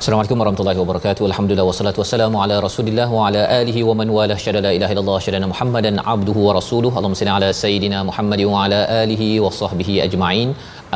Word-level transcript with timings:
Assalamualaikum 0.00 0.40
warahmatullahi 0.40 0.78
wabarakatuh. 0.80 1.22
Alhamdulillah 1.28 1.64
wassalatu 1.68 2.00
wassalamu 2.02 2.36
ala 2.42 2.54
Rasulillah 2.66 3.06
wa 3.16 3.24
ala 3.26 3.40
alihi 3.56 3.80
wa 3.88 3.94
man 3.98 4.08
wala 4.16 4.36
syada 4.44 4.60
la 4.66 4.70
ilaha 4.76 4.92
illallah 4.94 5.18
syada 5.24 5.48
Muhammadan 5.50 6.00
abduhu 6.12 6.40
wa 6.46 6.52
rasuluhu. 6.58 6.94
Allahumma 6.98 7.18
salli 7.20 7.32
ala 7.34 7.48
sayidina 7.58 7.98
Muhammad 8.10 8.42
wa 8.52 8.62
ala 8.62 8.78
alihi 9.02 9.28
wa 9.44 9.50
sahbihi 9.58 9.96
ajma'in. 10.06 10.48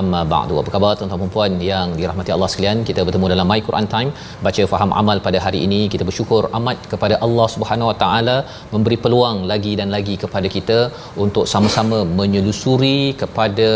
Amma 0.02 0.22
ba'du. 0.32 0.54
Apa 0.62 0.72
khabar 0.76 0.92
tuan-tuan 0.96 1.22
dan 1.24 1.32
puan 1.36 1.60
yang 1.68 1.92
dirahmati 2.00 2.32
Allah 2.36 2.48
sekalian? 2.54 2.80
Kita 2.88 3.04
bertemu 3.08 3.28
dalam 3.34 3.46
My 3.52 3.60
Quran 3.68 3.88
Time, 3.94 4.10
baca 4.48 4.62
faham 4.72 4.96
amal 5.02 5.20
pada 5.28 5.38
hari 5.46 5.60
ini. 5.68 5.82
Kita 5.96 6.06
bersyukur 6.08 6.42
amat 6.60 6.88
kepada 6.94 7.20
Allah 7.28 7.48
Subhanahu 7.56 7.92
wa 7.92 7.96
taala 8.06 8.36
memberi 8.74 8.98
peluang 9.04 9.44
lagi 9.54 9.74
dan 9.82 9.90
lagi 9.98 10.16
kepada 10.26 10.50
kita 10.58 10.80
untuk 11.26 11.46
sama-sama 11.54 12.00
menyelusuri 12.20 12.98
kepada 13.24 13.70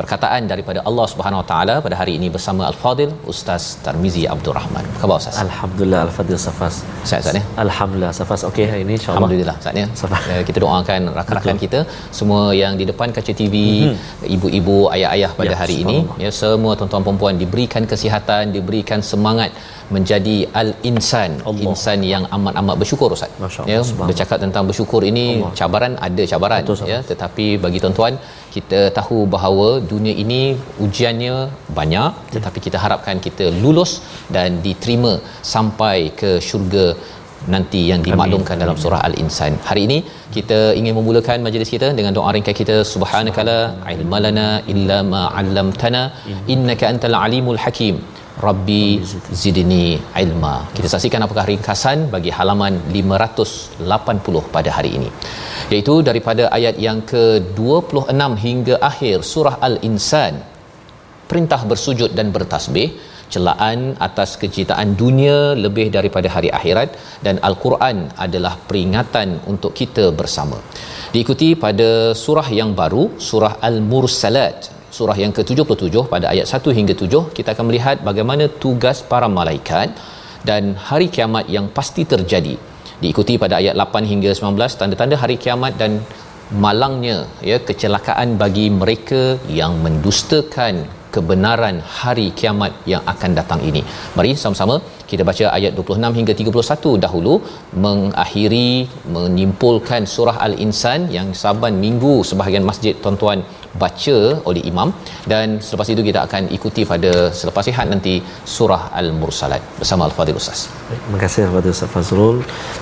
perkataan 0.00 0.42
daripada 0.52 0.80
Allah 0.88 1.06
Subhanahu 1.12 1.40
Wa 1.42 1.46
Taala 1.50 1.74
pada 1.86 1.96
hari 2.00 2.12
ini 2.18 2.28
bersama 2.36 2.62
Al-Fadil 2.70 3.12
Ustaz 3.32 3.64
Tarmizi 3.84 4.22
Abdul 4.34 4.54
Rahman. 4.58 4.84
Apa 4.90 4.98
khabar 5.02 5.16
Ustaz? 5.22 5.36
Alhamdulillah 5.46 6.00
Al-Fadil 6.06 6.40
Safas. 6.46 6.74
Sihat 7.08 7.20
Ustaz 7.22 7.38
ya? 7.40 7.44
Alhamdulillah 7.64 8.12
Safas. 8.20 8.42
Okey 8.50 8.66
hari 8.72 8.82
ini 8.86 8.94
insya-Allah. 8.98 9.20
Alhamdulillah 9.20 9.56
Ustaz 9.62 9.82
ya. 10.30 10.38
Kita 10.50 10.58
doakan 10.64 11.00
rakan-rakan 11.18 11.58
kita 11.64 11.80
semua 12.20 12.42
yang 12.62 12.74
di 12.80 12.86
depan 12.90 13.08
kaca 13.18 13.32
TV, 13.40 13.56
mm-hmm. 13.64 14.34
ibu-ibu, 14.36 14.78
ayah-ayah 14.96 15.30
pada 15.40 15.54
ya, 15.54 15.58
hari 15.62 15.78
ini 15.84 15.98
ya 16.24 16.32
semua 16.40 16.74
tuan-tuan 16.80 17.04
puan-puan 17.08 17.34
diberikan 17.44 17.84
kesihatan, 17.92 18.54
diberikan 18.56 19.00
semangat 19.12 19.50
menjadi 19.94 20.36
al-insan 20.60 21.30
Allah. 21.48 21.64
insan 21.66 21.98
yang 22.12 22.24
amat-amat 22.36 22.76
bersyukur 22.82 23.08
Ustaz. 23.16 23.32
Ya 23.72 23.80
bercakap 24.10 24.38
tentang 24.44 24.64
bersyukur 24.70 25.00
ini 25.10 25.26
Allah. 25.28 25.52
cabaran 25.60 25.94
ada 26.08 26.24
cabaran 26.32 26.62
Betul, 26.62 26.90
ya. 26.92 26.98
Tetapi 27.10 27.46
bagi 27.64 27.80
tuan-tuan 27.82 28.14
kita 28.56 28.80
tahu 28.98 29.18
bahawa 29.34 29.68
dunia 29.92 30.14
ini 30.24 30.40
ujiannya 30.86 31.34
banyak. 31.80 32.10
Tetapi 32.36 32.58
kita 32.68 32.80
harapkan 32.84 33.18
kita 33.26 33.48
lulus 33.64 33.92
dan 34.36 34.62
diterima 34.66 35.12
sampai 35.54 35.96
ke 36.22 36.32
syurga 36.48 36.86
nanti 37.54 37.80
yang 37.90 38.00
dimaklumkan 38.06 38.56
dalam 38.62 38.76
surah 38.82 39.00
al-insan. 39.08 39.54
Hari 39.68 39.82
ini 39.88 39.98
kita 40.36 40.58
ingin 40.78 40.94
memulakan 40.98 41.44
majlis 41.46 41.70
kita 41.74 41.88
dengan 41.98 42.12
doa 42.18 42.30
ringkas 42.36 42.56
kita. 42.60 42.76
Subhanakala 42.92 43.58
ilmalana 43.94 44.48
illa 44.72 44.98
ma 45.12 45.22
'allamtana. 45.38 46.02
Innaka 46.54 46.86
antal 46.92 47.16
alimul 47.24 47.60
hakim. 47.64 47.96
Rabbi 48.44 49.00
zidni 49.40 49.96
ilma. 50.22 50.68
Kita 50.76 50.88
saksikan 50.92 51.24
apakah 51.24 51.44
ringkasan 51.48 52.12
bagi 52.14 52.28
halaman 52.38 52.74
580 52.92 54.54
pada 54.56 54.70
hari 54.76 54.90
ini. 54.98 55.08
Iaitu 55.72 55.94
daripada 56.08 56.52
ayat 56.58 56.76
yang 56.86 57.00
ke-26 57.12 58.20
hingga 58.46 58.74
akhir 58.90 59.24
surah 59.32 59.56
Al-Insan. 59.68 60.44
Perintah 61.30 61.60
bersujud 61.70 62.12
dan 62.18 62.28
bertasbih 62.36 62.88
celaan 63.34 63.78
atas 64.06 64.30
kecintaan 64.42 64.94
dunia 65.00 65.38
lebih 65.64 65.86
daripada 65.96 66.28
hari 66.34 66.50
akhirat 66.58 66.90
dan 67.26 67.42
al-Quran 67.48 68.06
adalah 68.26 68.54
peringatan 68.68 69.42
untuk 69.52 69.74
kita 69.80 70.14
bersama. 70.20 70.58
Diikuti 71.14 71.48
pada 71.64 71.90
surah 72.24 72.48
yang 72.60 72.70
baru, 72.80 73.04
surah 73.28 73.54
Al-Mursalat, 73.68 74.75
surah 74.96 75.18
yang 75.22 75.32
ke-77 75.36 75.96
pada 76.12 76.26
ayat 76.34 76.46
1 76.58 76.76
hingga 76.78 76.94
7 77.02 77.22
kita 77.36 77.48
akan 77.54 77.64
melihat 77.68 77.96
bagaimana 78.08 78.44
tugas 78.62 79.00
para 79.10 79.28
malaikat 79.38 79.88
dan 80.48 80.62
hari 80.88 81.08
kiamat 81.14 81.44
yang 81.56 81.66
pasti 81.78 82.02
terjadi. 82.12 82.54
Diikuti 83.02 83.34
pada 83.42 83.54
ayat 83.60 83.74
8 83.84 84.12
hingga 84.12 84.30
19 84.32 84.80
tanda-tanda 84.80 85.16
hari 85.22 85.36
kiamat 85.44 85.74
dan 85.82 85.92
malangnya 86.66 87.16
ya 87.50 87.58
kecelakaan 87.68 88.28
bagi 88.42 88.66
mereka 88.80 89.22
yang 89.60 89.72
mendustakan 89.84 90.74
kebenaran 91.16 91.76
hari 91.98 92.26
kiamat 92.38 92.72
yang 92.92 93.02
akan 93.12 93.30
datang 93.40 93.60
ini. 93.70 93.82
Mari 94.18 94.32
sama-sama 94.42 94.76
kita 95.10 95.22
baca 95.28 95.44
ayat 95.56 95.72
26 95.80 96.18
hingga 96.18 96.32
31 96.40 97.04
dahulu 97.04 97.34
mengakhiri 97.84 98.70
menyimpulkan 99.16 100.02
surah 100.14 100.36
Al-Insan 100.46 101.00
yang 101.16 101.28
saban 101.42 101.74
minggu 101.84 102.14
sebahagian 102.30 102.66
masjid 102.70 102.94
tuan-tuan 103.04 103.40
baca 103.82 104.16
oleh 104.48 104.62
imam 104.70 104.88
dan 105.32 105.48
selepas 105.66 105.88
itu 105.94 106.02
kita 106.08 106.20
akan 106.26 106.42
ikuti 106.56 106.82
pada 106.92 107.12
selepas 107.40 107.64
sihat 107.68 107.86
nanti 107.92 108.14
surah 108.56 108.82
Al-Mursalat 109.00 109.62
bersama 109.80 110.02
Al-Fadhil 110.08 110.40
Ustaz. 110.42 110.60
Terima 110.90 111.20
kasih 111.24 111.42
kepada 111.50 111.68
Ustaz 111.76 111.92
Fazrul. 111.94 112.38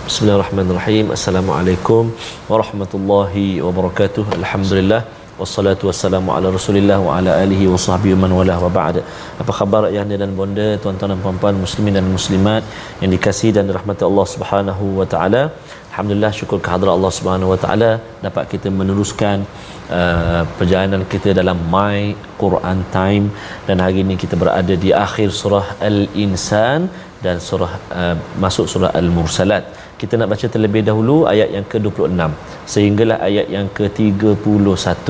Bismillahirrahmanirrahim. 0.08 1.06
Assalamualaikum 1.18 2.14
warahmatullahi 2.52 3.46
wabarakatuh. 3.66 4.24
Alhamdulillah 4.40 5.02
wassalatu 5.42 5.88
wassalamu 5.88 6.30
ala 6.36 6.48
rasulillah 6.56 6.98
wa 7.06 7.12
ala 7.18 7.30
alihi 7.44 7.64
wa 7.72 7.78
sahbihi 7.84 8.16
man 8.22 8.32
wala 8.38 8.56
wa 8.64 8.70
ba'd. 8.78 8.96
Apa 9.42 9.52
khabar 9.58 9.80
ayah 9.90 10.04
dan 10.22 10.32
bonda 10.40 10.68
tuan-tuan 10.82 11.10
dan 11.12 11.20
puan-puan 11.24 11.56
muslimin 11.64 11.94
dan 11.98 12.06
muslimat 12.16 12.62
yang 13.02 13.10
dikasihi 13.14 13.52
dan 13.56 13.64
dirahmati 13.70 14.04
Allah 14.10 14.26
Subhanahu 14.34 14.84
wa 14.98 15.06
taala? 15.14 15.42
Alhamdulillah 15.90 16.32
syukur 16.40 16.58
kehadrat 16.66 16.92
Allah 16.96 17.12
Subhanahu 17.18 17.52
wa 17.52 17.58
taala 17.64 17.90
dapat 18.26 18.44
kita 18.52 18.70
meneruskan 18.80 19.46
uh, 19.98 20.42
perjalanan 20.58 21.02
kita 21.14 21.32
dalam 21.40 21.58
my 21.76 21.98
Quran 22.42 22.78
time. 22.98 23.26
Dan 23.68 23.82
hari 23.86 24.00
ini 24.06 24.16
kita 24.24 24.38
berada 24.44 24.76
di 24.86 24.92
akhir 25.06 25.30
surah 25.40 25.66
al-insan 25.90 26.90
dan 27.24 27.36
surah 27.48 27.72
uh, 28.00 28.14
masuk 28.44 28.66
surah 28.74 28.92
al-mursalat 29.00 29.64
kita 30.03 30.13
nak 30.19 30.29
baca 30.33 30.45
terlebih 30.53 30.81
dahulu 30.89 31.17
ayat 31.31 31.49
yang 31.55 31.65
ke-26 31.71 32.31
sehinggalah 32.73 33.17
ayat 33.27 33.47
yang 33.55 33.67
ke-31 33.77 35.07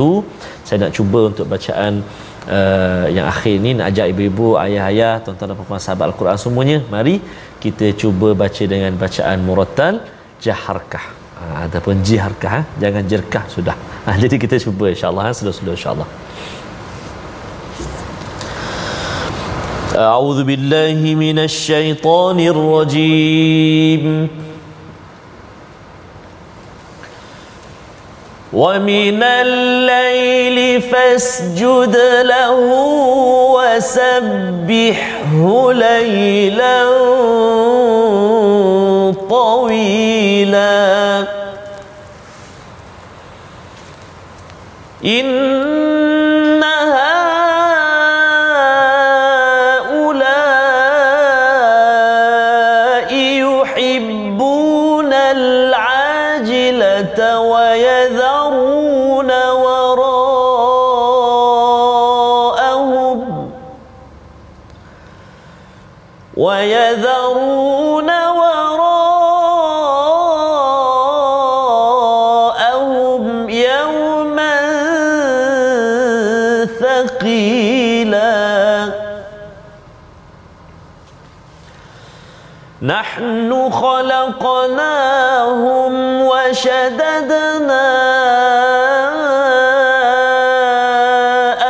saya 0.66 0.78
nak 0.84 0.92
cuba 0.98 1.20
untuk 1.30 1.46
bacaan 1.54 1.94
uh, 2.58 3.06
yang 3.16 3.28
akhir 3.34 3.56
ni 3.66 3.72
nak 3.78 3.86
ajak 3.92 4.08
ibu-ibu 4.14 4.48
ayah-ayah 4.66 5.14
tuan-tuan 5.24 5.50
dan 5.52 5.58
puan-puan 5.60 5.82
sahabat 5.86 6.06
al-Quran 6.12 6.38
semuanya 6.46 6.78
mari 6.96 7.16
kita 7.64 7.88
cuba 8.02 8.30
baca 8.44 8.64
dengan 8.74 8.94
bacaan 9.04 9.40
murattal 9.48 9.96
jaharkah 10.46 11.06
ha, 11.40 11.44
ataupun 11.66 11.96
jiharkah 12.08 12.52
ha? 12.58 12.62
jangan 12.84 13.04
jerkah 13.12 13.44
sudah 13.56 13.76
ha, 14.06 14.18
jadi 14.24 14.36
kita 14.44 14.56
cuba 14.66 14.86
insya-Allah 14.96 15.26
ha? 15.30 15.34
slow-slow 15.40 15.76
insya-Allah 15.80 16.10
أعوذ 20.00 20.40
بالله 20.50 21.00
من 21.26 21.38
الشيطان 21.50 22.38
الرجيم 22.54 24.04
ومن 28.54 29.24
الليل 29.24 30.82
فاسجد 30.82 31.96
له 32.26 32.60
وسبحه 33.56 35.42
ليلا 35.74 36.90
طويلا 39.30 41.20
إن 45.06 45.73
خلقناهم 84.45 85.95
وشددنا 86.23 87.89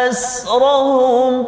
أسرهم. 0.09 1.47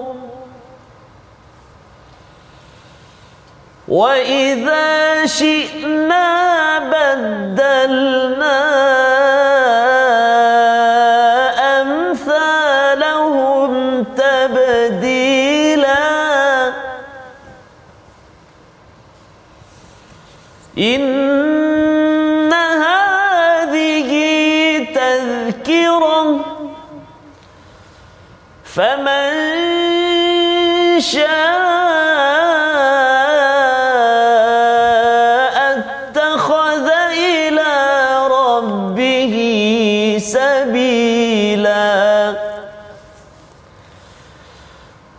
وإذا 3.89 5.27
شئنا 5.27 6.79
بدلنا 6.79 8.66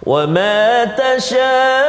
وما 0.06 0.84
تشاءون 0.84 1.85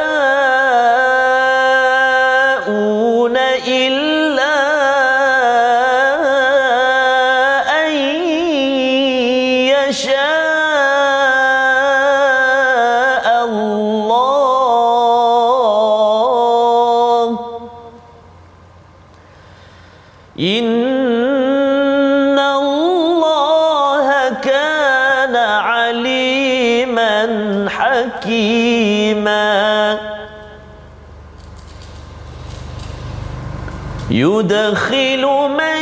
يدخل 34.19 35.23
من 35.59 35.81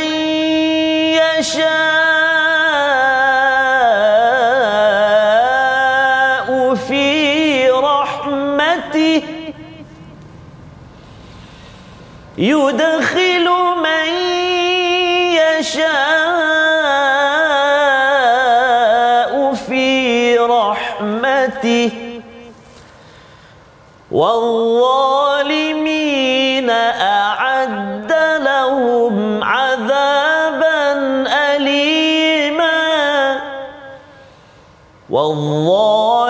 يشاء 1.18 1.68
في 6.74 7.70
رحمته. 7.70 9.22
يدخل 12.38 13.07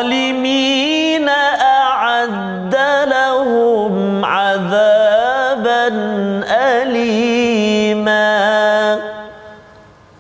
والظالمين 0.09 1.29
أعد 1.29 2.77
لهم 3.05 4.25
عذابا 4.25 5.89
أليما. 6.49 8.29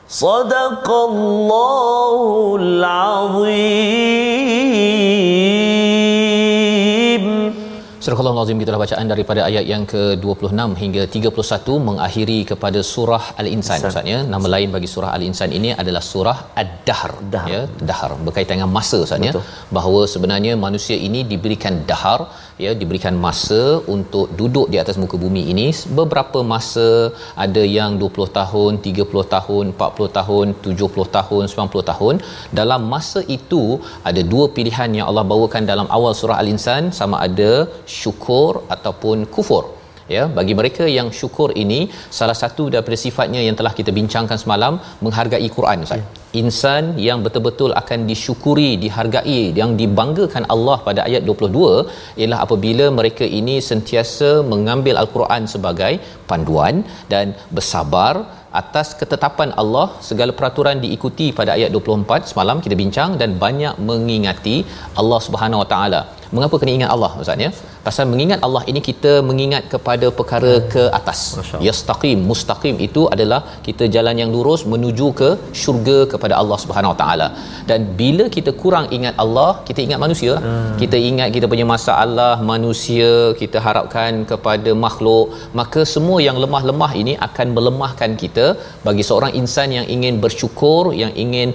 صدق 0.08 0.90
الله 0.90 2.56
العظيم. 2.60 4.37
Surah 8.18 8.30
Al-Azim 8.34 8.60
kita 8.60 8.78
bacaan 8.82 9.06
daripada 9.10 9.40
ayat 9.48 9.64
yang 9.70 9.82
ke-26 9.90 10.70
hingga 10.80 11.02
31 11.16 11.74
mengakhiri 11.88 12.38
kepada 12.50 12.80
surah 12.92 13.24
Al-Insan 13.40 13.84
Ustaz 13.90 14.08
ya. 14.12 14.18
Nama 14.32 14.46
lain 14.54 14.68
bagi 14.76 14.88
surah 14.94 15.10
Al-Insan 15.16 15.54
ini 15.58 15.70
adalah 15.82 16.02
surah 16.08 16.36
Ad-Dahr 16.62 17.12
Dahr. 17.34 17.46
ya, 17.52 17.60
Dahr 17.90 18.10
berkaitan 18.26 18.54
dengan 18.58 18.72
masa 18.78 18.98
Ustaz 19.04 19.26
ya. 19.28 19.32
Bahawa 19.76 20.00
sebenarnya 20.14 20.54
manusia 20.66 20.96
ini 21.08 21.22
diberikan 21.32 21.76
dahar 21.90 22.20
ya 22.64 22.70
diberikan 22.80 23.14
masa 23.26 23.60
untuk 23.94 24.26
duduk 24.40 24.66
di 24.72 24.78
atas 24.82 24.98
muka 25.02 25.16
bumi 25.24 25.42
ini. 25.52 25.66
Beberapa 26.00 26.42
masa 26.52 26.88
ada 27.46 27.62
yang 27.78 27.96
20 28.02 28.28
tahun, 28.40 28.72
30 28.88 29.24
tahun, 29.34 29.64
40 29.78 30.18
tahun, 30.18 30.46
70 30.66 31.16
tahun, 31.16 31.44
90 31.54 31.90
tahun. 31.92 32.14
Dalam 32.60 32.82
masa 32.94 33.22
itu 33.38 33.64
ada 34.10 34.20
dua 34.34 34.46
pilihan 34.58 34.90
yang 34.98 35.06
Allah 35.10 35.26
bawakan 35.32 35.64
dalam 35.72 35.88
awal 35.98 36.12
surah 36.20 36.38
Al-Insan. 36.42 36.92
Sama 37.00 37.18
ada 37.28 37.52
syukur 37.86 38.66
ataupun 38.76 39.26
kufur 39.34 39.77
ya 40.14 40.22
bagi 40.38 40.54
mereka 40.60 40.84
yang 40.98 41.08
syukur 41.20 41.48
ini 41.64 41.80
salah 42.18 42.36
satu 42.42 42.64
daripada 42.74 42.98
sifatnya 43.04 43.42
yang 43.48 43.58
telah 43.60 43.72
kita 43.80 43.92
bincangkan 43.98 44.40
semalam 44.44 44.76
menghargai 45.04 45.48
Quran 45.58 45.84
Ustaz. 45.86 46.00
Ya. 46.00 46.06
Insan 46.40 46.84
yang 47.06 47.18
betul-betul 47.26 47.70
akan 47.80 48.00
disyukuri, 48.10 48.70
dihargai, 48.82 49.40
yang 49.60 49.70
dibanggakan 49.80 50.44
Allah 50.54 50.76
pada 50.88 51.00
ayat 51.08 51.22
22 51.28 52.20
ialah 52.20 52.38
apabila 52.44 52.86
mereka 52.98 53.24
ini 53.38 53.54
sentiasa 53.70 54.30
mengambil 54.52 55.00
Al-Quran 55.02 55.48
sebagai 55.54 55.92
panduan 56.30 56.84
dan 57.12 57.32
bersabar 57.56 58.14
atas 58.60 58.88
ketetapan 59.00 59.50
Allah 59.62 59.86
segala 60.08 60.32
peraturan 60.38 60.76
diikuti 60.84 61.26
pada 61.38 61.50
ayat 61.56 61.70
24 61.76 62.30
semalam 62.30 62.60
kita 62.64 62.76
bincang 62.82 63.10
dan 63.20 63.30
banyak 63.44 63.74
mengingati 63.88 64.56
Allah 65.00 65.20
Subhanahu 65.26 65.62
Wa 65.64 65.68
Taala. 65.72 66.00
Mengapa 66.36 66.56
kena 66.60 66.72
ingat 66.78 66.90
Allah 66.94 67.12
Ustaz 67.22 67.44
ya? 67.46 67.50
Pasal 67.88 68.04
mengingat 68.12 68.40
Allah 68.46 68.60
ini 68.70 68.80
kita 68.88 69.12
mengingat 69.28 69.62
kepada 69.72 70.06
perkara 70.16 70.50
ke 70.72 70.82
atas. 70.98 71.20
Yastaqim, 71.66 72.18
mustaqim 72.30 72.76
itu 72.86 73.02
adalah 73.14 73.38
kita 73.66 73.84
jalan 73.94 74.16
yang 74.22 74.30
lurus 74.34 74.62
menuju 74.72 75.06
ke 75.20 75.28
syurga 75.60 75.96
kepada 76.12 76.34
Allah 76.40 76.58
Subhanahu 76.64 76.92
Wa 76.92 76.98
Taala. 77.00 77.28
Dan 77.70 77.80
bila 78.00 78.24
kita 78.36 78.52
kurang 78.62 78.86
ingat 78.96 79.14
Allah, 79.24 79.50
kita 79.68 79.80
ingat 79.86 80.00
manusia. 80.04 80.34
Hmm. 80.44 80.76
Kita 80.82 80.98
ingat 81.10 81.28
kita 81.36 81.48
punya 81.52 81.66
masalah 81.74 82.34
manusia, 82.52 83.10
kita 83.40 83.58
harapkan 83.66 84.12
kepada 84.32 84.70
makhluk, 84.84 85.26
maka 85.60 85.80
semua 85.94 86.18
yang 86.28 86.38
lemah-lemah 86.44 86.92
ini 87.02 87.16
akan 87.28 87.48
melemahkan 87.56 88.12
kita 88.24 88.46
bagi 88.88 89.06
seorang 89.10 89.32
insan 89.40 89.70
yang 89.78 89.88
ingin 89.96 90.16
bersyukur, 90.26 90.82
yang 91.02 91.14
ingin 91.24 91.50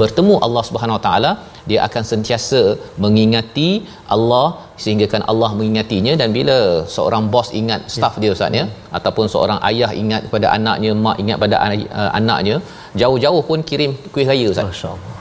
bertemu 0.00 0.34
Allah 0.46 0.62
Subhanahu 0.68 0.98
Wa 0.98 1.04
Taala 1.06 1.30
dia 1.70 1.80
akan 1.86 2.02
sentiasa 2.10 2.60
mengingati 3.04 3.70
Allah 4.16 4.46
sehingga 4.82 5.06
kan 5.12 5.22
Allah 5.32 5.50
mengingatinya. 5.58 6.14
Dan 6.20 6.28
bila 6.38 6.58
seorang 6.96 7.24
bos 7.34 7.50
ingat 7.60 7.88
staff 7.96 8.16
dia 8.24 8.32
ustaz 8.36 8.60
ya 8.60 8.66
ataupun 8.98 9.26
seorang 9.34 9.60
ayah 9.70 9.90
ingat 10.02 10.22
kepada 10.28 10.48
anaknya 10.58 10.92
mak 11.06 11.18
ingat 11.24 11.38
pada 11.44 11.56
uh, 11.62 12.10
anaknya 12.20 12.58
jauh-jauh 13.02 13.42
pun 13.50 13.60
kirim 13.70 13.92
kuih 14.14 14.28
raya 14.32 14.48
ustaz. 14.54 14.68
Masyaallah 14.70 15.13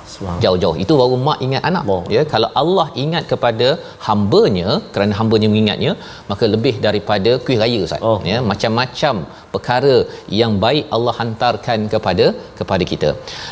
jauh-jauh. 0.44 0.76
Itu 0.84 0.94
baru 1.02 1.18
mak 1.28 1.40
ingat 1.48 1.64
anak. 1.70 1.84
Wow. 1.92 2.02
ya 2.16 2.24
kalau 2.34 2.50
Allah 2.62 2.88
ingat 3.04 3.24
kepada 3.32 3.68
hamba-Nya 4.08 4.70
kerana 4.96 5.14
hamba-Nya 5.20 5.50
mengingatnya 5.54 5.92
maka 6.32 6.46
lebih 6.56 6.76
daripada 6.88 7.34
kuih 7.46 7.60
raya 7.64 7.80
ustaz. 7.88 8.08
Oh. 8.10 8.20
ya 8.32 8.40
macam-macam 8.52 9.16
perkara 9.54 9.96
yang 10.42 10.54
baik 10.66 10.86
Allah 10.98 11.16
hantarkan 11.20 11.80
kepada 11.94 12.26
kepada 12.62 12.84
kita. 12.92 13.12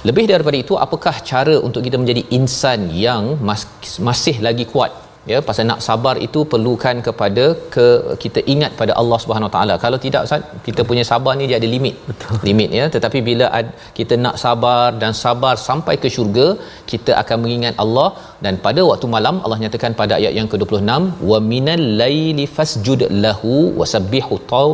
Lebih 0.10 0.26
daripada 0.34 0.58
itu 0.64 0.76
apakah 0.86 1.16
cara 1.32 1.56
untuk 1.68 1.84
kita 1.88 2.00
menjadi 2.04 2.24
insan 2.40 2.82
yang 3.06 3.24
mas, 3.50 3.64
masih 4.10 4.38
lagi 4.48 4.68
kuat 4.74 4.92
ya 5.30 5.38
pasal 5.48 5.66
nak 5.70 5.80
sabar 5.88 6.14
itu 6.28 6.40
perlukan 6.52 6.96
kepada 7.08 7.44
ke 7.74 7.86
kita 8.24 8.40
ingat 8.54 8.72
pada 8.80 8.94
Allah 9.02 9.18
Subhanahu 9.24 9.50
Wa 9.50 9.54
Taala. 9.56 9.76
Kalau 9.84 9.98
tidak 10.06 10.22
Ustaz 10.28 10.46
kita 10.68 10.82
punya 10.90 11.04
sabar 11.12 11.34
ni 11.40 11.46
dia 11.50 11.58
ada 11.62 11.70
limit. 11.76 11.96
Betul. 12.10 12.40
limit 12.48 12.70
ya. 12.80 12.86
Tetapi 12.96 13.20
bila 13.30 13.48
ad, 13.60 13.68
kita 14.00 14.16
nak 14.26 14.38
sabar 14.44 14.88
dan 15.02 15.14
sabar 15.24 15.54
sampai 15.68 15.96
ke 16.04 16.10
syurga 16.16 16.48
kita 16.94 17.14
akan 17.22 17.38
mengingat 17.44 17.76
Allah. 17.86 18.10
Dan 18.46 18.56
pada 18.66 18.84
waktu 18.92 19.10
malam 19.18 19.38
Allah 19.46 19.60
nyatakan 19.66 19.94
pada 20.02 20.16
ayat 20.20 20.34
yang 20.40 20.50
ke-26 20.54 21.04
wa 21.32 21.40
minal 21.52 21.86
laili 22.04 22.48
fasjud 22.58 23.04
lahu 23.26 23.54
wasabbihu 23.82 24.42
taw 24.54 24.70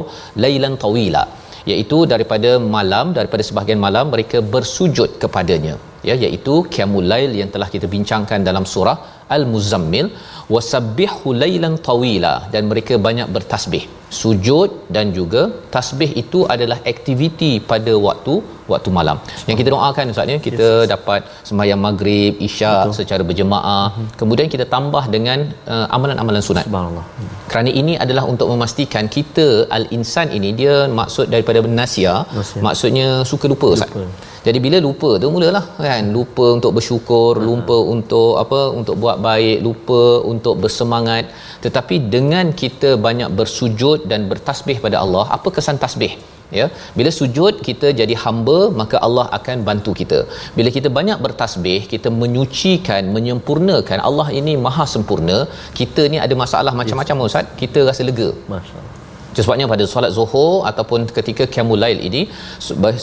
lailan 0.45 0.75
tawila. 0.85 1.25
Iaitu 1.71 1.97
daripada 2.11 2.49
malam 2.75 3.07
daripada 3.17 3.43
sebahagian 3.47 3.81
malam 3.85 4.05
mereka 4.13 4.37
bersujud 4.53 5.09
kepadanya 5.23 5.75
ya 6.09 6.15
iaitu 6.23 6.55
qiyamul 6.73 7.07
lail 7.13 7.31
yang 7.41 7.51
telah 7.55 7.69
kita 7.75 7.87
bincangkan 7.95 8.41
dalam 8.49 8.65
surah 8.73 8.97
al-muzammil 9.35 10.09
wasabbihu 10.55 11.29
lailan 11.43 11.75
tawila 11.87 12.35
dan 12.53 12.63
mereka 12.71 12.95
banyak 13.07 13.29
bertasbih 13.37 13.83
sujud 14.19 14.69
dan 14.95 15.07
juga 15.17 15.41
tasbih 15.73 16.09
itu 16.21 16.39
adalah 16.53 16.77
aktiviti 16.91 17.49
pada 17.71 17.93
waktu 18.05 18.33
waktu 18.71 18.89
malam 18.97 19.17
yang 19.49 19.57
kita 19.59 19.69
doakan 19.73 20.13
ustaz 20.13 20.31
ya 20.33 20.37
kita 20.47 20.67
yes. 20.75 20.87
dapat 20.93 21.21
sembahyang 21.49 21.81
maghrib 21.87 22.39
isyak 22.47 22.83
Betul. 22.87 22.97
secara 22.99 23.23
berjemaah 23.29 23.87
hmm. 23.95 24.07
kemudian 24.21 24.47
kita 24.53 24.65
tambah 24.75 25.03
dengan 25.15 25.39
uh, 25.73 25.87
amalan-amalan 25.95 26.43
sunat 26.49 26.65
subhanallah 26.69 27.05
hmm. 27.19 27.35
kerana 27.51 27.71
ini 27.81 27.95
adalah 28.05 28.23
untuk 28.33 28.47
memastikan 28.53 29.07
kita 29.17 29.47
al-insan 29.77 30.29
ini 30.39 30.51
dia 30.61 30.75
maksud 31.01 31.27
daripada 31.35 31.67
nasia 31.81 32.15
maksudnya 32.67 33.07
suka 33.31 33.47
lupa 33.53 33.69
ustaz 33.75 33.91
lupa. 33.91 34.35
Jadi 34.47 34.59
bila 34.65 34.77
lupa 34.85 35.09
tu 35.21 35.29
mulalah 35.35 35.63
kan? 35.87 36.03
Lupa 36.15 36.45
untuk 36.57 36.71
bersyukur 36.77 37.33
hmm. 37.35 37.45
lupa 37.49 37.77
untuk 37.93 38.31
apa 38.43 38.61
untuk 38.79 38.95
buat 39.03 39.17
baik 39.27 39.59
lupa 39.67 40.01
untuk 40.31 40.55
bersemangat. 40.63 41.25
Tetapi 41.65 41.95
dengan 42.15 42.47
kita 42.61 42.89
banyak 43.07 43.29
bersujud 43.39 44.07
dan 44.11 44.23
bertasbih 44.31 44.77
pada 44.85 44.97
Allah 45.03 45.25
apa 45.37 45.51
kesan 45.57 45.79
tasbih? 45.83 46.13
Ya 46.57 46.65
bila 46.97 47.11
sujud 47.19 47.53
kita 47.67 47.87
jadi 48.01 48.15
hamba 48.23 48.57
maka 48.81 48.97
Allah 49.07 49.25
akan 49.37 49.67
bantu 49.69 49.93
kita. 50.01 50.19
Bila 50.57 50.71
kita 50.77 50.91
banyak 50.99 51.19
bertasbih 51.25 51.79
kita 51.93 52.11
menyucikan 52.21 53.11
menyempurnakan 53.15 54.01
Allah 54.09 54.27
ini 54.41 54.55
maha 54.67 54.85
sempurna 54.95 55.39
kita 55.79 56.05
ni 56.13 56.19
ada 56.27 56.37
masalah 56.43 56.75
macam-macam 56.81 57.25
ustaz. 57.31 57.51
Kita 57.63 57.81
rasa 57.89 58.03
lega. 58.11 58.29
Masyaallah 58.53 58.86
sebabnya 59.45 59.65
pada 59.73 59.85
solat 59.93 60.11
zuhur 60.17 60.53
ataupun 60.69 60.99
ketika 61.17 61.45
qiyamul 61.53 61.81
lail 61.83 61.99
ini 62.09 62.21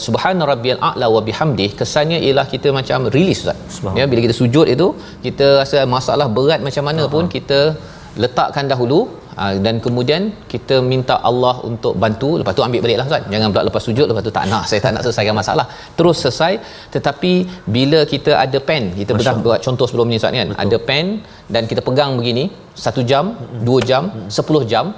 subhana 0.05 0.43
rabbiyal 0.51 0.81
a'la 0.89 1.09
wa 1.15 1.21
bihamdih 1.27 1.69
kesannya 1.81 2.19
ialah 2.27 2.45
kita 2.53 2.71
macam 2.79 3.09
release 3.17 3.41
ustaz. 3.45 3.81
Ya 3.99 4.05
bila 4.11 4.21
kita 4.25 4.35
sujud 4.41 4.67
itu 4.75 4.87
kita 5.27 5.47
rasa 5.61 5.81
masalah 5.97 6.29
berat 6.37 6.61
macam 6.69 6.85
mana 6.89 7.03
uh-huh. 7.03 7.13
pun 7.15 7.25
kita 7.35 7.59
letakkan 8.23 8.67
dahulu 8.73 8.99
Ha, 9.39 9.45
dan 9.65 9.75
kemudian 9.85 10.21
kita 10.51 10.75
minta 10.91 11.15
Allah 11.29 11.55
untuk 11.69 11.93
bantu. 12.03 12.29
Lepas 12.39 12.53
tu 12.57 12.63
ambil 12.67 12.81
baliklah 12.83 13.05
Ustaz. 13.09 13.23
Jangan 13.33 13.47
pula 13.51 13.63
lepas 13.67 13.83
sujud 13.87 14.07
lepas 14.09 14.23
tu 14.27 14.33
tak 14.37 14.45
nak 14.51 14.63
saya 14.69 14.79
tak 14.85 14.91
nak 14.95 15.01
selesaikan 15.05 15.35
masalah. 15.41 15.65
Terus 15.97 16.17
selesai 16.23 16.53
tetapi 16.95 17.33
bila 17.75 17.99
kita 18.13 18.31
ada 18.43 18.59
pen 18.69 18.83
kita 18.99 19.11
Masya 19.17 19.27
dah 19.27 19.35
buat 19.47 19.59
contoh 19.65 19.87
sebelum 19.91 20.07
ni 20.11 20.19
Ustaz 20.21 20.39
kan? 20.39 20.49
Betul. 20.51 20.63
ada 20.63 20.77
pen 20.89 21.05
dan 21.55 21.63
kita 21.71 21.83
pegang 21.87 22.13
begini 22.19 22.45
satu 22.85 23.03
jam 23.11 23.35
dua 23.67 23.79
jam 23.89 24.05
sepuluh 24.37 24.63
jam 24.73 24.95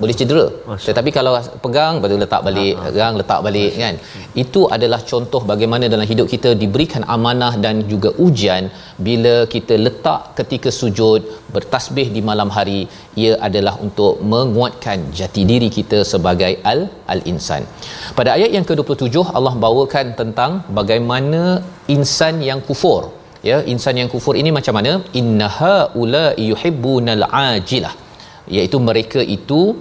boleh 0.00 0.14
cedera. 0.20 0.46
Masya. 0.70 0.86
tetapi 0.88 1.10
kalau 1.16 1.32
pegang 1.64 1.94
tu 2.12 2.18
letak 2.22 2.42
balik 2.48 2.72
ha, 2.76 2.80
ha. 2.82 2.86
pegang 2.86 3.14
letak 3.20 3.40
balik 3.46 3.72
Masya. 3.72 3.84
kan? 3.84 3.94
Itu 4.42 4.60
adalah 4.76 5.00
contoh 5.10 5.40
bagaimana 5.52 5.84
dalam 5.94 6.06
hidup 6.12 6.26
kita 6.34 6.50
diberikan 6.62 7.02
amanah 7.16 7.52
dan 7.64 7.76
juga 7.92 8.10
ujian 8.26 8.64
bila 9.06 9.34
kita 9.54 9.74
letak 9.86 10.20
ketika 10.38 10.72
sujud 10.80 11.20
bertasbih 11.56 12.06
di 12.16 12.22
malam 12.30 12.50
hari 12.56 12.80
ia 13.24 13.32
adalah 13.48 13.74
untuk 13.86 14.14
menguatkan 14.34 14.98
jati 15.20 15.44
diri 15.50 15.70
kita 15.78 16.00
sebagai 16.12 16.52
al 16.72 16.80
al 17.14 17.20
insan 17.32 17.62
pada 18.18 18.30
ayat 18.36 18.50
yang 18.56 18.66
ke-27 18.70 19.16
Allah 19.38 19.54
bawakan 19.66 20.06
tentang 20.22 20.52
bagaimana 20.80 21.42
insan 21.96 22.36
yang 22.50 22.62
kufur. 22.68 23.02
Ya 23.48 23.58
insan 23.72 23.96
yang 24.00 24.10
kufur 24.12 24.34
ini 24.40 24.50
macam 24.58 24.74
mana? 24.78 24.92
Innaha 25.20 25.76
ula 26.02 26.26
yuhibbunal 26.50 27.24
ajilah 27.46 27.94
iaitu 28.48 28.78
mereka 28.78 29.20
itu 29.22 29.76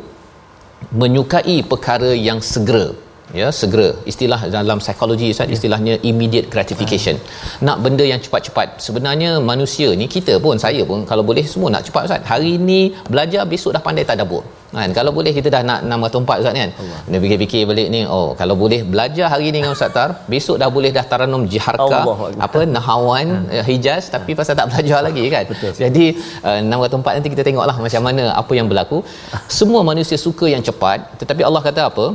menyukai 0.91 1.65
perkara 1.65 2.11
yang 2.13 2.41
segera 2.43 2.93
ya 3.39 3.47
segera. 3.59 3.89
Istilah 4.11 4.39
dalam 4.55 4.79
psikologi 4.83 5.29
Ustaz 5.35 5.49
ya. 5.51 5.55
istilahnya 5.57 5.93
immediate 6.09 6.47
gratification. 6.53 7.15
Ha. 7.21 7.63
nak 7.67 7.77
benda 7.85 8.05
yang 8.11 8.21
cepat-cepat. 8.25 8.67
Sebenarnya 8.87 9.31
manusia 9.51 9.89
ni 10.01 10.05
kita 10.15 10.35
pun 10.45 10.57
saya 10.65 10.83
pun 10.91 11.01
kalau 11.09 11.23
boleh 11.29 11.45
semua 11.53 11.69
nak 11.75 11.83
cepat 11.87 12.03
Ustaz. 12.07 12.21
Hari 12.31 12.53
ni 12.69 12.81
belajar 13.13 13.43
besok 13.53 13.73
dah 13.77 13.83
pandai 13.87 14.05
tak 14.11 14.19
dapur 14.21 14.43
kan? 14.77 14.89
Kalau 14.97 15.11
boleh 15.17 15.31
kita 15.37 15.49
dah 15.55 15.61
nak 15.69 15.79
nama 15.91 16.07
tempat 16.15 16.37
Ustaz 16.43 16.55
kan? 16.59 16.71
Dia 17.11 17.19
fikir-fikir 17.23 17.61
balik 17.71 17.87
ni 17.95 18.01
oh 18.17 18.27
kalau 18.41 18.55
boleh 18.63 18.79
belajar 18.93 19.27
hari 19.33 19.47
ni 19.53 19.57
dengan 19.59 19.71
Ustaz 19.77 19.91
Tar 19.97 20.09
besok 20.33 20.57
dah 20.61 20.69
boleh 20.77 20.91
dah 20.97 21.05
taranum 21.11 21.43
jiharka 21.53 22.01
apa 22.47 22.61
nahawan 22.75 23.27
ha. 23.55 23.63
hijaz 23.69 24.03
tapi 24.15 24.31
ha. 24.33 24.37
pasal 24.39 24.55
tak 24.59 24.67
belajar 24.71 24.99
lagi 25.07 25.25
kan? 25.35 25.43
Betul. 25.51 25.71
jadi 25.85 26.05
uh, 26.47 26.59
nama 26.71 26.85
tempat 26.95 27.11
nanti 27.17 27.31
kita 27.33 27.43
tengoklah 27.47 27.77
macam 27.87 28.01
mana 28.07 28.23
apa 28.41 28.53
yang 28.59 28.69
berlaku. 28.71 28.99
Semua 29.59 29.81
manusia 29.91 30.17
suka 30.27 30.47
yang 30.55 30.63
cepat 30.69 30.99
tetapi 31.21 31.41
Allah 31.47 31.63
kata 31.67 31.83
apa 31.91 32.05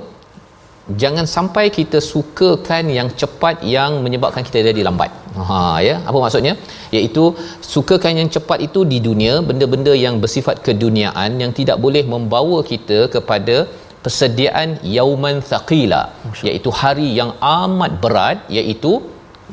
jangan 1.03 1.27
sampai 1.35 1.65
kita 1.79 1.99
sukakan 2.11 2.85
yang 2.97 3.09
cepat 3.21 3.57
yang 3.75 4.01
menyebabkan 4.05 4.43
kita 4.49 4.59
jadi 4.69 4.83
lambat. 4.89 5.11
Ha 5.49 5.59
ya, 5.89 5.97
apa 6.09 6.19
maksudnya? 6.25 6.55
Iaitu 6.97 7.25
sukakan 7.73 8.15
yang 8.21 8.31
cepat 8.37 8.59
itu 8.69 8.83
di 8.93 8.99
dunia, 9.09 9.35
benda-benda 9.51 9.93
yang 10.05 10.17
bersifat 10.25 10.59
keduniaan 10.67 11.39
yang 11.43 11.53
tidak 11.61 11.79
boleh 11.85 12.05
membawa 12.15 12.59
kita 12.73 12.99
kepada 13.15 13.57
persediaan 14.05 14.69
yauman 14.97 15.39
thaqila, 15.51 16.03
iaitu 16.49 16.71
hari 16.83 17.09
yang 17.21 17.33
amat 17.63 17.95
berat 18.05 18.39
iaitu 18.59 18.93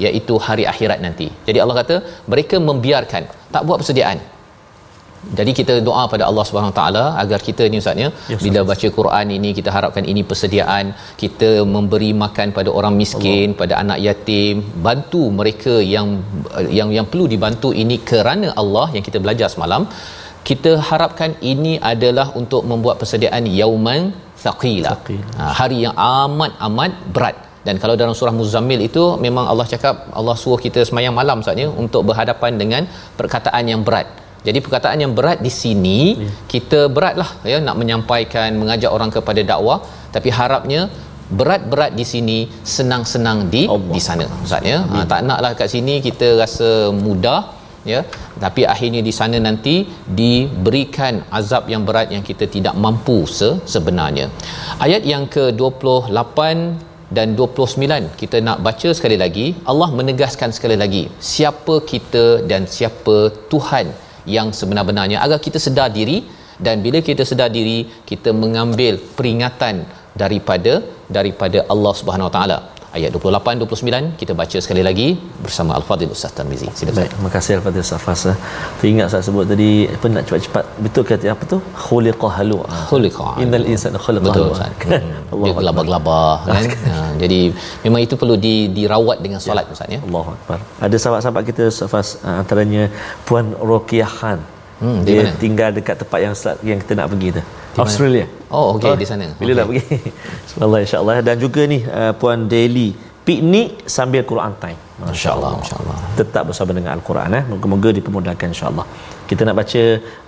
iaitu 0.06 0.34
hari 0.48 0.64
akhirat 0.72 1.00
nanti. 1.06 1.28
Jadi 1.48 1.58
Allah 1.64 1.78
kata 1.82 1.96
mereka 2.32 2.58
membiarkan 2.70 3.24
tak 3.54 3.64
buat 3.68 3.80
persediaan 3.82 4.20
jadi 5.40 5.52
kita 5.60 5.74
doa 5.88 6.04
pada 6.14 6.24
Allah 6.30 6.44
Subhanahu 6.48 6.76
taala 6.80 7.04
agar 7.24 7.40
kita 7.48 7.64
ni 7.72 7.78
ustaznya 7.82 8.08
yes, 8.32 8.42
bila 8.46 8.60
baca 8.70 8.88
Quran 8.98 9.28
ini 9.38 9.50
kita 9.58 9.70
harapkan 9.76 10.06
ini 10.12 10.22
persediaan. 10.30 10.86
Kita 11.24 11.50
memberi 11.76 12.12
makan 12.24 12.48
pada 12.58 12.70
orang 12.80 12.94
miskin 13.02 13.48
Allah. 13.50 13.60
pada 13.62 13.74
anak 13.84 14.00
yatim 14.08 14.56
bantu 14.88 15.24
mereka 15.40 15.76
yang 15.96 16.08
yang 16.80 16.92
yang 16.98 17.08
perlu 17.12 17.26
dibantu 17.34 17.72
ini 17.84 17.98
kerana 18.12 18.50
Allah 18.62 18.88
yang 18.96 19.06
kita 19.10 19.20
belajar 19.26 19.50
semalam. 19.56 19.84
Kita 20.50 20.72
harapkan 20.90 21.32
ini 21.54 21.74
adalah 21.92 22.28
untuk 22.42 22.62
membuat 22.72 22.96
persediaan 23.02 23.44
yauman 23.62 24.04
thaqila. 24.44 24.94
Ha, 25.40 25.44
hari 25.60 25.80
yang 25.86 25.96
amat 26.24 26.54
amat 26.68 26.94
berat. 27.16 27.38
Dan 27.68 27.76
kalau 27.84 27.96
dalam 28.00 28.14
surah 28.20 28.32
Muzammil 28.38 28.82
itu 28.90 29.04
memang 29.26 29.46
Allah 29.52 29.66
cakap 29.72 29.96
Allah 30.20 30.36
suruh 30.42 30.60
kita 30.66 30.82
semayang 30.90 31.16
malam 31.20 31.44
saatnya 31.46 31.68
untuk 31.84 32.02
berhadapan 32.10 32.52
dengan 32.62 32.84
perkataan 33.20 33.66
yang 33.72 33.84
berat 33.90 34.08
jadi 34.48 34.60
perkataan 34.66 34.98
yang 35.04 35.14
berat 35.18 35.40
di 35.48 35.52
sini 35.62 36.00
ya. 36.24 36.32
kita 36.54 36.80
beratlah 36.96 37.30
ya 37.52 37.58
nak 37.68 37.76
menyampaikan 37.82 38.50
mengajak 38.62 38.92
orang 38.98 39.12
kepada 39.16 39.42
dakwah. 39.52 39.80
Tapi 40.16 40.30
harapnya 40.40 40.82
berat-berat 41.40 41.92
di 42.00 42.06
sini 42.12 42.38
senang-senang 42.76 43.40
di 43.54 43.64
Allah. 43.76 43.94
di 43.96 44.02
sana 44.08 44.26
ustaz 44.46 44.72
ya. 44.72 44.78
Ha, 44.92 45.04
tak 45.12 45.22
naklah 45.30 45.52
kat 45.60 45.70
sini 45.76 45.96
kita 46.08 46.28
rasa 46.42 46.70
mudah 47.06 47.42
ya. 47.92 48.00
Tapi 48.44 48.62
akhirnya 48.74 49.02
di 49.10 49.14
sana 49.20 49.38
nanti 49.48 49.76
diberikan 50.22 51.14
azab 51.40 51.66
yang 51.74 51.84
berat 51.90 52.08
yang 52.16 52.24
kita 52.30 52.48
tidak 52.56 52.76
mampu 52.86 53.18
se- 53.38 53.60
sebenarnya. 53.76 54.28
Ayat 54.86 55.04
yang 55.14 55.26
ke-28 55.36 56.40
dan 57.18 57.28
29 57.40 58.20
kita 58.22 58.38
nak 58.48 58.58
baca 58.68 58.90
sekali 58.98 59.18
lagi. 59.24 59.48
Allah 59.72 59.90
menegaskan 60.00 60.52
sekali 60.56 60.78
lagi 60.84 61.04
siapa 61.36 61.78
kita 61.94 62.26
dan 62.52 62.64
siapa 62.78 63.18
Tuhan 63.54 64.07
yang 64.36 64.52
sebenar-benarnya. 64.60 65.18
Agar 65.26 65.40
kita 65.48 65.60
sedar 65.68 65.90
diri 65.98 66.18
dan 66.66 66.84
bila 66.86 67.00
kita 67.10 67.24
sedar 67.32 67.50
diri 67.58 67.86
kita 68.10 68.30
mengambil 68.44 68.98
peringatan 69.18 69.86
daripada 70.22 70.74
daripada 71.18 71.60
Allah 71.74 71.94
Subhanahu 72.00 72.28
Wa 72.30 72.34
Taala 72.38 72.58
ayat 72.96 73.10
28 73.16 73.64
29 73.64 74.20
kita 74.22 74.34
baca 74.42 74.58
sekali 74.66 74.82
lagi 74.88 75.08
bersama 75.46 75.72
Al-Fadhil 75.80 76.12
Ustaz 76.16 76.32
Tarmizi. 76.38 76.68
Silakan. 76.80 76.98
Baik, 76.98 77.12
terima 77.14 77.32
kasih 77.36 77.52
Al-Fadhil 77.58 77.84
Ustaz 77.88 78.02
Fasa. 78.06 78.34
Teringat 78.80 79.08
saya 79.14 79.24
sebut 79.28 79.46
tadi 79.52 79.70
apa 79.96 80.06
nak 80.16 80.24
cepat-cepat 80.28 80.64
betul 80.86 81.04
kata 81.10 81.26
apa 81.36 81.44
tu? 81.54 81.58
Khuliqa 81.86 82.28
halu. 82.38 82.60
Khuliqa. 82.92 83.28
Innal 83.44 83.68
insana 83.74 84.00
khuliqa 84.06 84.32
halu. 84.36 84.50
Betul 84.52 85.00
Allah 85.36 85.56
gelabah-gelabah 85.60 86.36
kan. 86.48 86.64
ha, 86.90 86.96
jadi 87.24 87.40
memang 87.86 88.02
itu 88.08 88.16
perlu 88.22 88.36
di, 88.46 88.56
dirawat 88.78 89.18
dengan 89.26 89.40
solat 89.48 89.66
ya. 89.70 89.74
Ustaz 89.78 89.96
ya. 89.96 90.00
Allahu 90.08 90.30
akbar. 90.38 90.60
Ada 90.88 90.96
sahabat-sahabat 91.04 91.44
kita 91.50 91.64
Ustaz 91.74 91.90
Fas 91.94 92.10
antaranya 92.42 92.86
Puan 93.28 93.48
Rokiah 93.72 94.12
Khan. 94.20 94.40
Hmm, 94.78 95.02
dia 95.02 95.26
mana? 95.26 95.40
tinggal 95.42 95.70
dekat 95.74 95.96
tempat 96.02 96.20
yang 96.22 96.36
yang 96.62 96.80
kita 96.84 96.94
nak 97.00 97.08
pergi 97.12 97.28
tu. 97.38 97.42
Australia. 97.82 98.26
Oh, 98.50 98.78
okey 98.78 98.92
oh, 98.94 98.98
di 98.98 99.08
sana. 99.10 99.26
Bila 99.42 99.52
okay. 99.52 99.58
nak 99.58 99.68
pergi? 99.70 99.84
Subhanallah 100.50 100.82
insya-Allah 100.86 101.16
dan 101.28 101.36
juga 101.46 101.62
ni 101.74 101.80
uh, 102.00 102.14
puan 102.22 102.46
Daily 102.46 102.90
piknik 103.28 103.70
sambil 103.96 104.24
Quran 104.32 104.54
time. 104.64 104.80
Masya-Allah, 105.04 105.50
masya-Allah. 105.60 105.98
Tetap 106.20 106.44
bersama 106.50 106.72
dengan 106.78 106.92
Al-Quran 106.96 107.30
eh. 107.40 107.44
Moga-moga 107.52 107.90
dipermudahkan 107.98 108.48
insya-Allah. 108.54 108.86
Kita 109.30 109.42
nak 109.48 109.56
baca 109.60 109.82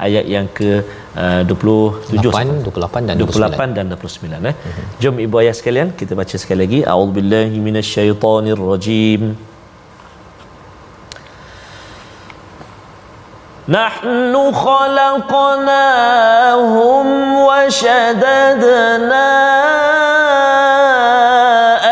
ayat 0.08 0.26
yang 0.34 0.46
ke 0.58 0.70
uh, 1.24 1.42
27 1.48 2.20
8, 2.20 2.68
28 2.68 3.08
dan 3.10 3.16
29. 3.24 3.56
28 3.56 3.78
dan 3.78 3.86
29 3.96 4.52
eh. 4.52 4.56
Uh-huh. 4.56 4.86
Jom 5.02 5.16
ibu 5.26 5.36
ayah 5.42 5.56
sekalian 5.60 5.96
kita 6.02 6.14
baca 6.22 6.36
sekali 6.44 6.60
lagi. 6.64 6.80
A'udzubillahi 6.94 7.58
minasyaitonirrajim. 7.68 9.22
rajim. 9.24 9.49
نحن 13.70 14.52
خلقناهم 14.54 15.66
وشددنا 17.46 19.30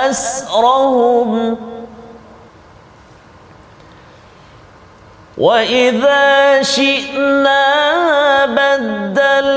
أسرهم. 0.10 1.58
وإذا 5.38 6.62
شئنا 6.62 7.66
بدلنا 8.46 9.57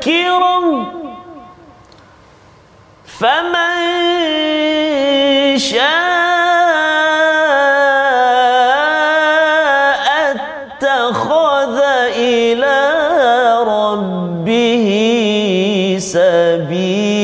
تذكرة 0.00 0.86
فمن 3.04 3.78
شاء 5.58 5.90
اتخذ 10.32 11.78
إلى 12.16 12.80
ربه 13.66 14.86
سبيلا 16.00 17.20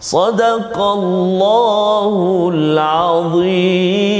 صدق 0.00 0.78
الله 0.78 2.50
العظيم 2.54 4.18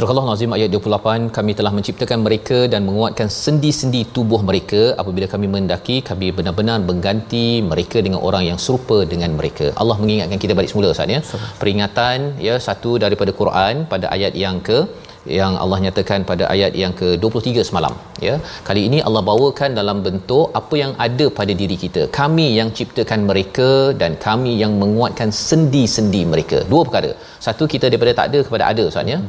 Surah 0.00 0.12
Allah 0.12 0.28
Nazim 0.28 0.52
ayat 0.56 0.68
28 0.76 1.24
kami 1.36 1.52
telah 1.56 1.72
menciptakan 1.76 2.18
mereka 2.26 2.58
dan 2.72 2.82
menguatkan 2.88 3.28
sendi-sendi 3.42 4.00
tubuh 4.16 4.38
mereka. 4.48 4.80
Apabila 5.00 5.26
kami 5.32 5.46
mendaki 5.54 5.96
kami 6.10 6.28
benar-benar 6.36 6.76
mengganti 6.90 7.42
mereka 7.70 7.98
dengan 8.06 8.20
orang 8.28 8.44
yang 8.48 8.58
serupa 8.64 8.98
dengan 9.10 9.30
mereka. 9.38 9.66
Allah 9.82 9.96
mengingatkan 10.02 10.40
kita 10.44 10.54
balik 10.58 10.70
semula 10.72 10.92
Ustaz 10.94 11.12
ya. 11.14 11.20
Peringatan 11.62 12.16
ya 12.46 12.54
satu 12.68 12.92
daripada 13.04 13.34
Quran 13.40 13.84
pada 13.92 14.08
ayat 14.16 14.32
yang 14.44 14.56
ke 14.68 14.78
yang 15.40 15.52
Allah 15.64 15.78
nyatakan 15.84 16.24
pada 16.30 16.46
ayat 16.54 16.72
yang 16.82 16.94
ke-23 17.00 17.66
semalam 17.70 17.94
ya. 18.28 18.36
Kali 18.70 18.84
ini 18.88 19.00
Allah 19.10 19.24
bawakan 19.30 19.76
dalam 19.80 20.00
bentuk 20.08 20.48
apa 20.62 20.76
yang 20.82 20.94
ada 21.08 21.28
pada 21.40 21.52
diri 21.60 21.78
kita. 21.84 22.04
Kami 22.20 22.48
yang 22.60 22.70
ciptakan 22.80 23.28
mereka 23.32 23.70
dan 24.00 24.14
kami 24.28 24.54
yang 24.64 24.74
menguatkan 24.84 25.28
sendi-sendi 25.48 26.24
mereka. 26.32 26.60
Dua 26.72 26.84
perkara. 26.88 27.12
Satu 27.48 27.66
kita 27.74 27.92
daripada 27.92 28.14
tak 28.22 28.28
ada 28.32 28.40
kepada 28.48 28.64
ada 28.72 28.84
Ustaz 28.92 29.14
ya 29.16 29.20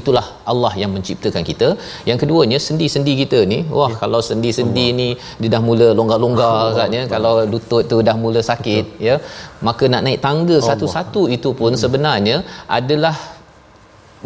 itulah 0.00 0.24
Allah 0.52 0.72
yang 0.82 0.90
menciptakan 0.96 1.44
kita 1.50 1.68
yang 2.08 2.18
keduanya 2.22 2.58
sendi-sendi 2.66 3.12
kita 3.22 3.38
ni 3.52 3.58
wah 3.78 3.90
ya. 3.92 3.98
kalau 4.02 4.20
sendi-sendi 4.28 4.86
Allah. 4.88 4.98
ni 5.00 5.08
dia 5.40 5.52
dah 5.54 5.62
mula 5.68 5.88
longgar-longgar 5.98 6.52
Ustaz 6.72 6.96
ya 6.98 7.02
kalau 7.14 7.34
lutut 7.52 7.84
tu 7.92 7.98
dah 8.08 8.16
mula 8.24 8.42
sakit 8.50 8.84
Betul. 8.88 9.06
ya 9.08 9.16
maka 9.68 9.84
nak 9.94 10.02
naik 10.06 10.20
tangga 10.26 10.56
Allah. 10.58 10.68
satu-satu 10.70 11.22
itu 11.36 11.52
pun 11.60 11.72
hmm. 11.74 11.82
sebenarnya 11.84 12.36
adalah 12.78 13.16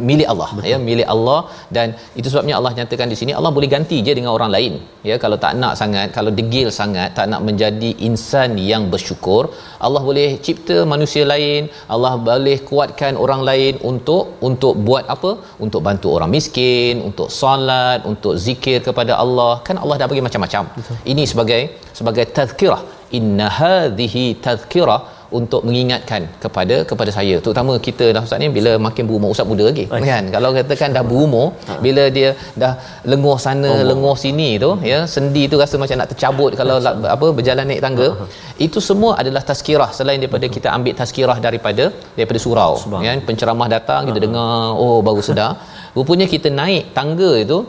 milik 0.08 0.28
Allah 0.32 0.48
Betul. 0.56 0.68
ya 0.70 0.76
milik 0.88 1.08
Allah. 1.14 1.40
Dan 1.76 1.88
itu 2.20 2.28
sebabnya 2.32 2.54
Allah 2.58 2.72
nyatakan 2.78 3.08
di 3.12 3.16
sini 3.20 3.32
Allah 3.38 3.52
boleh 3.56 3.68
ganti 3.74 3.98
je 4.06 4.12
dengan 4.18 4.32
orang 4.36 4.50
lain. 4.56 4.72
Ya 5.08 5.16
kalau 5.24 5.36
tak 5.44 5.54
nak 5.62 5.74
sangat 5.80 6.08
kalau 6.16 6.30
degil 6.38 6.68
sangat 6.78 7.08
tak 7.18 7.26
nak 7.32 7.42
menjadi 7.48 7.90
insan 8.08 8.52
yang 8.70 8.84
bersyukur 8.94 9.42
Allah 9.86 10.02
boleh 10.08 10.28
cipta 10.46 10.78
manusia 10.94 11.24
lain. 11.32 11.62
Allah 11.94 12.12
boleh 12.28 12.58
kuatkan 12.70 13.14
orang 13.24 13.42
lain 13.50 13.74
untuk 13.90 14.24
untuk 14.48 14.74
buat 14.88 15.04
apa? 15.16 15.32
Untuk 15.66 15.82
bantu 15.88 16.08
orang 16.16 16.30
miskin 16.36 16.94
untuk 17.08 17.30
solat 17.40 18.00
untuk 18.12 18.34
zikir 18.46 18.78
kepada 18.88 19.14
Allah. 19.24 19.52
Kan 19.68 19.78
Allah 19.82 19.98
dah 20.02 20.08
bagi 20.12 20.24
macam-macam. 20.28 20.64
Betul. 20.78 20.96
ini 21.12 21.24
sebagai 21.32 21.60
sebagai 21.98 22.24
tazkirah 22.38 22.82
inna 23.18 23.46
hadhihi 23.60 24.24
tazkirah 24.46 25.00
untuk 25.38 25.60
mengingatkan 25.68 26.22
kepada 26.44 26.76
kepada 26.90 27.10
saya 27.16 27.36
terutama 27.44 27.72
kita 27.86 28.06
dah 28.16 28.22
ustaz 28.26 28.40
ni 28.42 28.48
bila 28.56 28.72
makin 28.86 29.04
berumur 29.08 29.30
ustaz 29.34 29.46
muda 29.50 29.64
lagi 29.70 29.84
okay. 29.90 30.08
kan 30.10 30.24
kalau 30.34 30.50
katakan 30.56 30.90
dah 30.96 31.04
berumur 31.10 31.46
ha. 31.68 31.78
bila 31.86 32.04
dia 32.16 32.30
dah 32.62 32.72
lenguh 33.12 33.38
sana 33.46 33.70
oh. 33.74 33.84
lenguh 33.90 34.16
sini 34.24 34.50
tu 34.64 34.70
ya 34.90 34.98
sendi 35.14 35.44
tu 35.52 35.58
rasa 35.62 35.80
macam 35.82 35.98
nak 36.02 36.10
tercabut 36.12 36.52
kalau 36.60 36.76
la, 36.86 36.92
apa 37.14 37.28
berjalan 37.38 37.66
naik 37.70 37.82
tangga 37.86 38.08
ha. 38.20 38.26
itu 38.66 38.80
semua 38.88 39.12
adalah 39.22 39.42
tazkirah 39.50 39.90
selain 39.98 40.20
daripada 40.24 40.48
kita 40.56 40.68
ambil 40.76 40.94
tazkirah 41.00 41.38
daripada 41.46 41.86
daripada 42.18 42.40
surau 42.46 42.72
kan 43.08 43.20
penceramah 43.30 43.70
datang 43.76 44.02
kita 44.10 44.20
ha. 44.20 44.24
dengar 44.26 44.52
oh 44.84 44.98
baru 45.08 45.24
sedar 45.30 45.50
rupanya 45.98 46.28
kita 46.36 46.50
naik 46.60 46.84
tangga 47.00 47.32
itu 47.46 47.60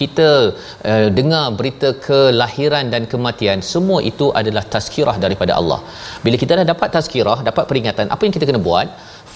kita 0.00 0.28
uh, 0.90 1.08
dengar 1.18 1.44
berita 1.58 1.88
kelahiran 2.06 2.86
dan 2.94 3.02
kematian 3.12 3.58
semua 3.72 3.98
itu 4.10 4.26
adalah 4.40 4.64
tazkirah 4.74 5.16
daripada 5.24 5.52
Allah. 5.60 5.80
Bila 6.24 6.36
kita 6.42 6.58
dah 6.60 6.66
dapat 6.72 6.88
tazkirah 6.96 7.38
dapat 7.48 7.64
peringatan 7.70 8.06
apa 8.14 8.22
yang 8.26 8.34
kita 8.36 8.48
kena 8.50 8.62
buat? 8.68 8.88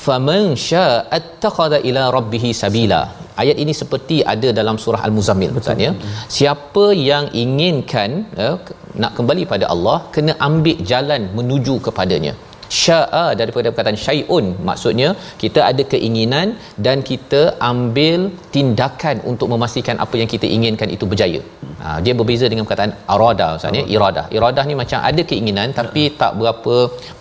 Faman 0.06 0.44
sya'attakhadha 0.68 1.78
ila 1.88 2.02
rabbih 2.16 2.44
sabila. 2.62 3.02
Ayat 3.42 3.56
ini 3.62 3.72
seperti 3.82 4.16
ada 4.34 4.48
dalam 4.58 4.76
surah 4.84 5.02
al-muzammil 5.06 5.52
betul. 5.56 5.80
Ya? 5.86 5.92
Siapa 6.36 6.84
yang 7.10 7.24
inginkan 7.44 8.10
uh, 8.44 8.56
nak 9.02 9.12
kembali 9.18 9.44
pada 9.52 9.66
Allah 9.74 9.98
kena 10.16 10.34
ambil 10.48 10.78
jalan 10.92 11.22
menuju 11.38 11.76
kepadanya 11.88 12.34
syaa 12.82 13.26
daripada 13.40 13.68
perkataan 13.72 13.98
syai'un. 14.06 14.46
Maksudnya 14.68 15.08
kita 15.42 15.60
ada 15.70 15.82
keinginan 15.92 16.56
dan 16.86 17.00
kita 17.10 17.42
ambil 17.70 18.30
tindakan 18.56 19.16
untuk 19.30 19.48
memastikan 19.54 19.98
apa 20.04 20.14
yang 20.20 20.30
kita 20.34 20.48
inginkan 20.56 20.90
itu 20.96 21.06
berjaya. 21.12 21.40
Ha, 21.82 21.88
dia 22.04 22.14
berbeza 22.20 22.46
dengan 22.52 22.64
perkataan 22.66 22.94
arada 23.14 23.48
maksudnya 23.54 23.84
oh. 23.86 23.94
iradah. 23.94 24.26
Iradah 24.36 24.64
ni 24.70 24.76
macam 24.82 24.98
ada 25.10 25.22
keinginan 25.30 25.70
tapi 25.80 26.04
tak 26.20 26.32
berapa 26.40 26.74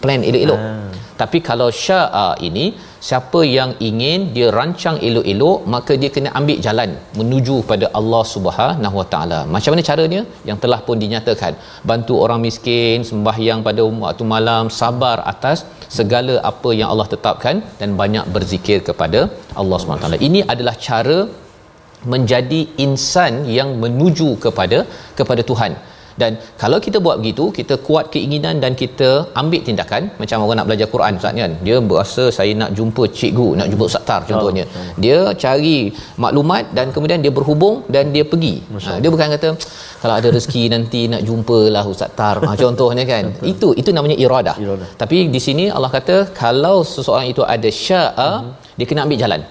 plan 0.03 0.21
elok-elok. 0.29 0.61
Hmm. 0.65 0.91
tapi 1.21 1.37
kalau 1.47 1.67
syaa 1.85 2.27
ini 2.47 2.65
siapa 3.07 3.39
yang 3.55 3.71
ingin 3.87 4.19
dia 4.35 4.47
rancang 4.57 4.97
elok-elok 5.07 5.57
maka 5.73 5.93
dia 6.01 6.09
kena 6.15 6.29
ambil 6.39 6.57
jalan 6.65 6.89
menuju 7.19 7.55
pada 7.71 7.85
Allah 7.99 8.23
Subhanahu 8.33 8.95
Wa 8.99 9.07
Taala. 9.13 9.39
Macam 9.55 9.71
mana 9.73 9.83
caranya? 9.89 10.21
Yang 10.49 10.57
telah 10.63 10.79
pun 10.87 10.97
dinyatakan. 11.03 11.53
Bantu 11.89 12.13
orang 12.25 12.39
miskin 12.47 13.05
sembahyang 13.09 13.61
pada 13.67 13.83
waktu 14.03 14.25
malam 14.35 14.73
sabar 14.81 15.17
atas 15.33 15.57
segala 15.97 16.35
apa 16.51 16.69
yang 16.79 16.89
Allah 16.93 17.07
tetapkan 17.13 17.57
dan 17.81 17.89
banyak 18.01 18.25
berzikir 18.35 18.79
kepada 18.89 19.21
Allah 19.61 19.77
Subhanahu 19.79 20.01
Wa 20.01 20.05
Taala. 20.05 20.19
Ini 20.29 20.41
adalah 20.53 20.75
cara 20.87 21.19
menjadi 22.13 22.61
insan 22.85 23.33
yang 23.57 23.69
menuju 23.83 24.29
kepada 24.45 24.79
kepada 25.19 25.41
Tuhan 25.51 25.73
dan 26.21 26.31
kalau 26.61 26.77
kita 26.85 26.97
buat 27.05 27.15
begitu 27.21 27.45
kita 27.57 27.75
kuat 27.87 28.05
keinginan 28.13 28.55
dan 28.63 28.71
kita 28.81 29.09
ambil 29.41 29.61
tindakan 29.67 30.03
macam 30.21 30.43
orang 30.45 30.57
nak 30.59 30.67
belajar 30.69 30.87
Quran 30.93 31.19
Ustaz 31.19 31.33
kan? 31.41 31.53
Dia 31.67 31.77
berasa 31.91 32.23
saya 32.37 32.51
nak 32.61 32.71
jumpa 32.77 33.03
cikgu 33.17 33.47
nak 33.59 33.67
jumpa 33.71 33.85
Ustaz 33.91 34.03
Tar 34.09 34.21
contohnya. 34.29 34.63
Oh, 34.67 34.85
dia 35.03 35.19
cari 35.43 35.77
maklumat 36.23 36.71
dan 36.77 36.87
kemudian 36.95 37.19
dia 37.25 37.33
berhubung 37.39 37.77
dan 37.95 38.15
dia 38.15 38.25
pergi. 38.33 38.55
Ha, 38.87 38.97
dia 39.01 39.09
bukan 39.15 39.27
kata 39.35 39.49
kalau 40.01 40.15
ada 40.19 40.27
rezeki 40.37 40.63
nanti 40.75 41.01
nak 41.13 41.23
jumpalah 41.27 41.85
Ustaz 41.93 42.11
Tar. 42.19 42.35
Ha, 42.47 42.51
contohnya 42.63 43.05
kan? 43.13 43.25
Itu 43.53 43.69
itu 43.81 43.91
namanya 43.97 44.17
iradah. 44.25 44.57
iradah. 44.65 44.89
Tapi 45.01 45.17
di 45.35 45.41
sini 45.47 45.65
Allah 45.75 45.91
kata 45.97 46.17
kalau 46.43 46.77
seseorang 46.93 47.27
itu 47.33 47.43
ada 47.55 47.71
syaa 47.85 48.29
uh-huh 48.29 48.64
dia 48.79 48.85
kena 48.89 49.01
ambil 49.05 49.19
jalan. 49.23 49.41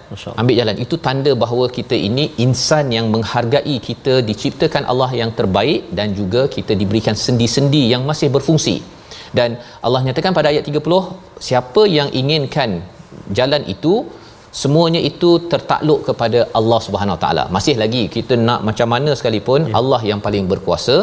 Ambil 0.40 0.56
jalan. 0.60 0.76
Itu 0.84 0.96
tanda 1.06 1.32
bahawa 1.42 1.66
kita 1.76 1.96
ini 2.08 2.24
insan 2.44 2.92
yang 2.96 3.06
menghargai 3.14 3.76
kita 3.88 4.14
diciptakan 4.30 4.84
Allah 4.92 5.10
yang 5.20 5.30
terbaik 5.38 5.82
dan 5.98 6.08
juga 6.18 6.42
kita 6.56 6.72
diberikan 6.80 7.16
sendi-sendi 7.24 7.82
yang 7.92 8.02
masih 8.10 8.28
berfungsi. 8.34 8.76
Dan 9.38 9.50
Allah 9.86 10.00
nyatakan 10.06 10.34
pada 10.38 10.50
ayat 10.52 10.66
30 10.70 11.40
siapa 11.46 11.82
yang 11.98 12.08
inginkan 12.20 12.70
jalan 13.38 13.62
itu 13.74 13.94
semuanya 14.62 15.00
itu 15.10 15.30
tertakluk 15.52 16.00
kepada 16.08 16.40
Allah 16.58 16.80
Subhanahu 16.86 17.18
taala. 17.22 17.44
Masih 17.56 17.74
lagi 17.82 18.02
kita 18.16 18.36
nak 18.48 18.60
macam 18.68 18.88
mana 18.94 19.10
sekalipun 19.18 19.60
ya. 19.70 19.74
Allah 19.80 20.00
yang 20.10 20.20
paling 20.26 20.46
berkuasa. 20.52 20.96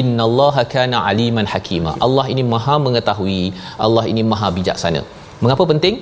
Innallaha 0.00 0.64
kana 0.74 0.98
aliman 1.10 1.48
hakima. 1.54 1.92
Allah 2.06 2.26
ini 2.34 2.44
maha 2.54 2.76
mengetahui. 2.86 3.42
Allah 3.86 4.04
ini 4.12 4.24
maha 4.32 4.50
bijaksana. 4.58 5.02
Mengapa 5.44 5.64
penting 5.72 5.96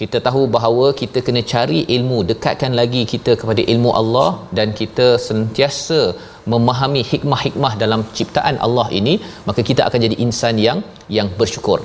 kita 0.00 0.18
tahu 0.26 0.42
bahawa 0.54 0.86
kita 1.00 1.18
kena 1.26 1.40
cari 1.52 1.80
ilmu 1.96 2.18
dekatkan 2.30 2.72
lagi 2.80 3.02
kita 3.12 3.32
kepada 3.40 3.62
ilmu 3.72 3.90
Allah 4.00 4.30
dan 4.58 4.68
kita 4.78 5.08
sentiasa 5.26 6.00
memahami 6.52 7.02
hikmah-hikmah 7.10 7.72
dalam 7.82 8.00
ciptaan 8.18 8.56
Allah 8.66 8.86
ini 9.00 9.14
maka 9.48 9.60
kita 9.70 9.82
akan 9.88 10.00
jadi 10.06 10.16
insan 10.26 10.56
yang 10.66 10.78
yang 11.16 11.28
bersyukur. 11.40 11.78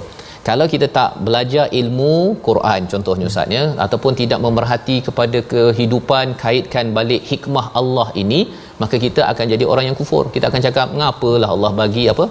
Kalau 0.48 0.66
kita 0.74 0.88
tak 0.98 1.12
belajar 1.28 1.66
ilmu 1.80 2.14
Quran 2.48 2.82
contohnya 2.92 3.26
ustaz 3.32 3.56
ya 3.58 3.64
ataupun 3.86 4.14
tidak 4.22 4.40
memerhati 4.46 4.98
kepada 5.08 5.40
kehidupan 5.54 6.26
kaitkan 6.44 6.96
balik 6.98 7.24
hikmah 7.32 7.66
Allah 7.82 8.08
ini 8.24 8.40
maka 8.82 8.96
kita 9.06 9.22
akan 9.32 9.46
jadi 9.54 9.66
orang 9.74 9.88
yang 9.90 9.98
kufur. 10.02 10.24
Kita 10.36 10.48
akan 10.52 10.62
cakap 10.68 10.88
mengapalah 10.96 11.52
Allah 11.56 11.72
bagi 11.82 12.06
apa? 12.14 12.28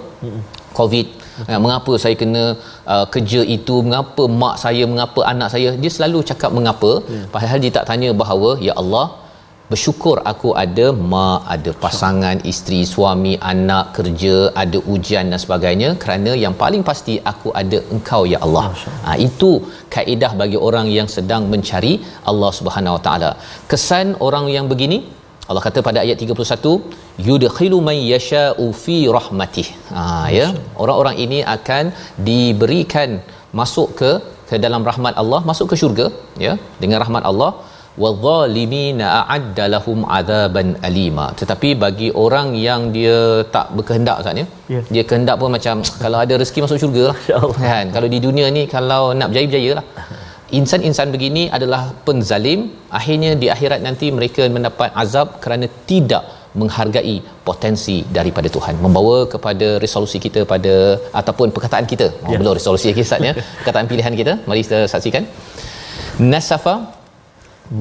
Covid 0.79 1.07
uh, 1.51 1.59
mengapa 1.65 1.93
saya 2.03 2.15
kena 2.21 2.43
uh, 2.93 3.05
kerja 3.13 3.41
itu? 3.57 3.75
Mengapa 3.87 4.25
mak 4.41 4.55
saya 4.63 4.83
mengapa 4.93 5.21
anak 5.33 5.49
saya? 5.53 5.69
Dia 5.83 5.91
selalu 5.97 6.19
cakap 6.31 6.51
mengapa. 6.57 6.91
Yeah. 7.13 7.25
padahal 7.33 7.57
dia 7.63 7.71
tak 7.77 7.87
tanya 7.89 8.09
bahawa 8.21 8.51
ya 8.67 8.75
Allah 8.81 9.05
bersyukur 9.71 10.15
aku 10.31 10.49
ada 10.63 10.85
mak 11.13 11.39
ada 11.53 11.71
pasangan 11.83 12.37
isteri 12.51 12.79
suami 12.91 13.33
anak 13.51 13.85
kerja 13.97 14.35
ada 14.63 14.79
ujian 14.93 15.31
dan 15.31 15.39
sebagainya. 15.45 15.89
Kerana 16.03 16.31
yang 16.43 16.55
paling 16.61 16.83
pasti 16.89 17.15
aku 17.31 17.51
ada 17.61 17.79
engkau 17.95 18.21
ya 18.33 18.39
Allah. 18.47 18.65
Ha, 19.05 19.17
itu 19.27 19.51
kaedah 19.95 20.31
bagi 20.41 20.59
orang 20.69 20.89
yang 20.97 21.09
sedang 21.15 21.45
mencari 21.53 21.93
Allah 22.31 22.51
Subhanahu 22.59 22.97
Wa 22.97 23.03
Taala. 23.07 23.31
Kesan 23.73 24.15
orang 24.27 24.47
yang 24.55 24.67
begini 24.73 24.99
Allah 25.49 25.63
kata 25.67 25.79
pada 25.87 25.99
ayat 26.05 26.17
31 26.23 26.71
yudkhilu 27.27 27.77
man 27.89 27.97
yasha'u 28.13 28.65
fi 28.83 28.97
rahmatih. 29.17 29.67
Ha 29.95 30.03
ya, 30.37 30.47
orang-orang 30.83 31.15
ini 31.25 31.39
akan 31.55 31.85
diberikan 32.29 33.11
masuk 33.59 33.89
ke 34.01 34.11
ke 34.49 34.57
dalam 34.65 34.83
rahmat 34.89 35.13
Allah, 35.21 35.39
masuk 35.49 35.67
ke 35.71 35.75
syurga 35.81 36.07
ya, 36.45 36.53
dengan 36.83 36.99
rahmat 37.05 37.25
Allah. 37.31 37.51
Wadh-dhalimina 38.03 39.05
a'adda 39.19 39.63
lahum 39.73 39.99
adzaban 40.17 40.67
alima. 40.87 41.23
Tetapi 41.39 41.69
bagi 41.83 42.09
orang 42.25 42.49
yang 42.65 42.81
dia 42.97 43.17
tak 43.55 43.67
berkehendak 43.77 44.21
Ustaz 44.21 44.41
ya 44.41 44.45
yeah. 44.73 44.83
dia 44.93 45.03
kehendak 45.09 45.35
pun 45.41 45.49
macam 45.55 45.81
kalau 46.03 46.19
ada 46.23 46.33
rezeki 46.41 46.61
masuk 46.65 46.77
syurga 46.83 47.03
lah. 47.09 47.17
Kan? 47.71 47.85
Kalau 47.95 48.07
di 48.15 48.19
dunia 48.27 48.47
ni 48.57 48.63
kalau 48.75 49.01
nak 49.19 49.29
berjaya-berjaya 49.31 49.71
lah 49.79 49.85
insan-insan 50.59 51.09
begini 51.15 51.43
adalah 51.57 51.81
penzalim. 52.07 52.59
Akhirnya 52.99 53.31
di 53.41 53.47
akhirat 53.55 53.79
nanti 53.87 54.09
mereka 54.17 54.43
mendapat 54.57 54.91
azab 55.03 55.39
kerana 55.43 55.67
tidak 55.91 56.23
menghargai 56.59 57.15
potensi 57.47 57.97
daripada 58.17 58.49
Tuhan. 58.55 58.75
Membawa 58.85 59.17
kepada 59.33 59.67
resolusi 59.83 60.17
kita 60.25 60.41
pada 60.53 60.75
ataupun 61.19 61.53
perkataan 61.55 61.85
kita. 61.91 62.07
Oh, 62.25 62.31
yeah. 62.31 62.39
belum 62.41 62.55
resolusi 62.59 62.87
lagi 62.91 63.03
Ustaz 63.07 63.27
ya. 63.29 63.33
Perkataan 63.59 63.87
pilihan 63.91 64.13
kita. 64.21 64.35
Mari 64.49 64.61
kita 64.67 64.79
saksikan. 64.93 65.25
Nasafa 66.33 66.75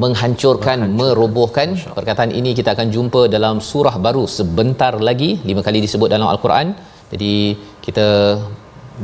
menghancurkan 0.02 0.79
merobohkan. 1.00 1.68
Perkataan 1.98 2.31
ini 2.40 2.52
kita 2.59 2.74
akan 2.76 2.88
jumpa 2.96 3.22
dalam 3.37 3.57
surah 3.70 3.96
baru 4.07 4.24
sebentar 4.38 4.94
lagi. 5.09 5.31
Lima 5.48 5.62
kali 5.66 5.81
disebut 5.87 6.11
dalam 6.14 6.29
al-Quran. 6.35 6.74
Jadi 7.12 7.35
kita 7.87 8.07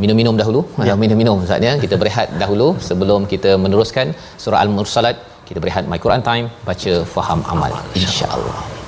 minum-minum 0.03 0.37
dahulu. 0.43 0.63
Ya. 0.91 0.95
minum-minum 1.05 1.45
Ustaz 1.47 1.69
ya. 1.69 1.75
Kita 1.85 1.97
berehat 2.03 2.29
dahulu 2.43 2.69
sebelum 2.89 3.31
kita 3.33 3.53
meneruskan 3.65 4.15
surah 4.45 4.61
al-mursalat. 4.65 5.17
Kita 5.49 5.59
berehat 5.65 5.85
my 5.91 6.01
Quran 6.05 6.23
time 6.31 6.47
baca 6.69 6.93
faham 7.17 7.43
amal 7.55 7.75
insya-Allah 7.99 8.82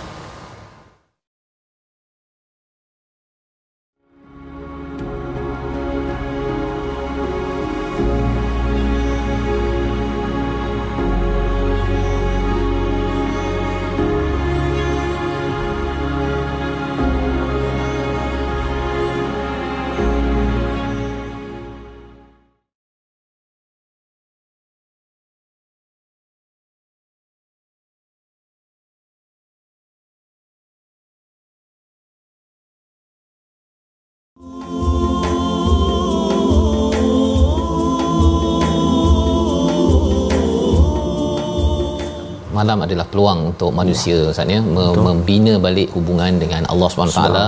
malam 42.64 42.80
adalah 42.86 43.06
peluang 43.12 43.40
untuk 43.52 43.70
manusia 43.80 44.18
Ustaz 44.32 44.54
ya 44.56 44.60
membina 45.08 45.54
balik 45.66 45.88
hubungan 45.96 46.34
dengan 46.42 46.62
Allah 46.72 46.88
Subhanahu 46.92 47.18
taala 47.20 47.46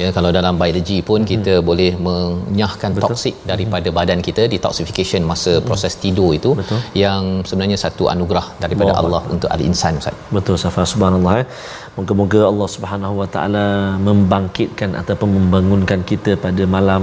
ya 0.00 0.08
kalau 0.16 0.30
dalam 0.38 0.54
biologi 0.62 0.98
pun 1.08 1.20
hmm. 1.22 1.30
kita 1.32 1.54
boleh 1.68 1.90
menyahkan 2.06 2.90
Betul. 2.96 3.02
toksik 3.04 3.34
daripada 3.50 3.88
hmm. 3.88 3.96
badan 3.98 4.20
kita 4.28 4.42
detoxification 4.54 5.22
masa 5.32 5.52
hmm. 5.54 5.64
proses 5.68 5.94
tidur 6.04 6.30
itu 6.38 6.50
Betul. 6.60 6.80
yang 7.04 7.22
sebenarnya 7.48 7.78
satu 7.84 8.06
anugerah 8.14 8.46
daripada 8.64 8.92
Allah, 9.00 9.20
Allah 9.20 9.22
untuk 9.36 9.50
al-insan 9.56 10.00
Ustaz. 10.02 10.16
Betul 10.36 10.56
Safa 10.64 10.84
subhanallah. 10.94 11.34
Eh. 11.42 11.46
Moga-moga 11.96 12.40
Allah 12.48 12.68
Subhanahu 12.74 13.14
Wa 13.20 13.26
Taala 13.32 13.64
membangkitkan 14.06 14.90
ataupun 15.00 15.28
membangunkan 15.36 16.00
kita 16.10 16.40
pada 16.44 16.64
malam 16.74 17.02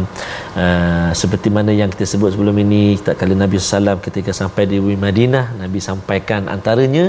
uh, 0.63 1.09
seperti 1.21 1.53
mana 1.57 1.71
yang 1.81 1.93
kita 1.93 2.05
sebut 2.11 2.33
sebelum 2.33 2.57
ini 2.65 2.97
tak 3.07 3.21
kali 3.21 3.37
Nabi 3.43 3.61
sallam 3.73 4.01
ketika 4.07 4.33
sampai 4.39 4.65
di 4.71 4.79
Madinah 5.05 5.45
Nabi 5.61 5.77
sampaikan 5.89 6.49
antaranya 6.55 7.05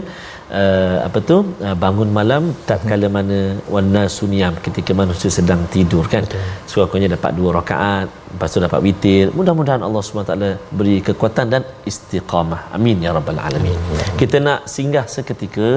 uh, 0.60 0.96
apa 1.06 1.18
tu? 1.30 1.36
Uh, 1.66 1.76
bangun 1.84 2.10
malam 2.18 2.42
tak 2.68 2.86
kala 2.90 3.08
mana 3.16 3.38
wana 3.74 4.02
sunyam 4.18 4.54
ketika 4.66 4.92
manusia 5.02 5.30
sedang 5.38 5.62
tidur 5.74 6.04
kan? 6.14 6.24
Sekurang 6.70 7.10
dapat 7.16 7.32
dua 7.38 7.50
rakaat 7.58 8.08
lepas 8.32 8.48
tu 8.54 8.60
dapat 8.66 8.80
witir. 8.86 9.24
Mudah-mudahan 9.38 9.82
Allah 9.86 10.00
SWT 10.02 10.34
beri 10.78 10.96
kekuatan 11.06 11.46
dan 11.54 11.62
istiqamah. 11.90 12.62
Amin 12.76 13.02
ya 13.04 13.10
rabbal 13.16 13.40
alamin. 13.46 13.78
Kita 14.20 14.38
nak 14.46 14.70
singgah 14.74 15.06
seketika 15.14 15.70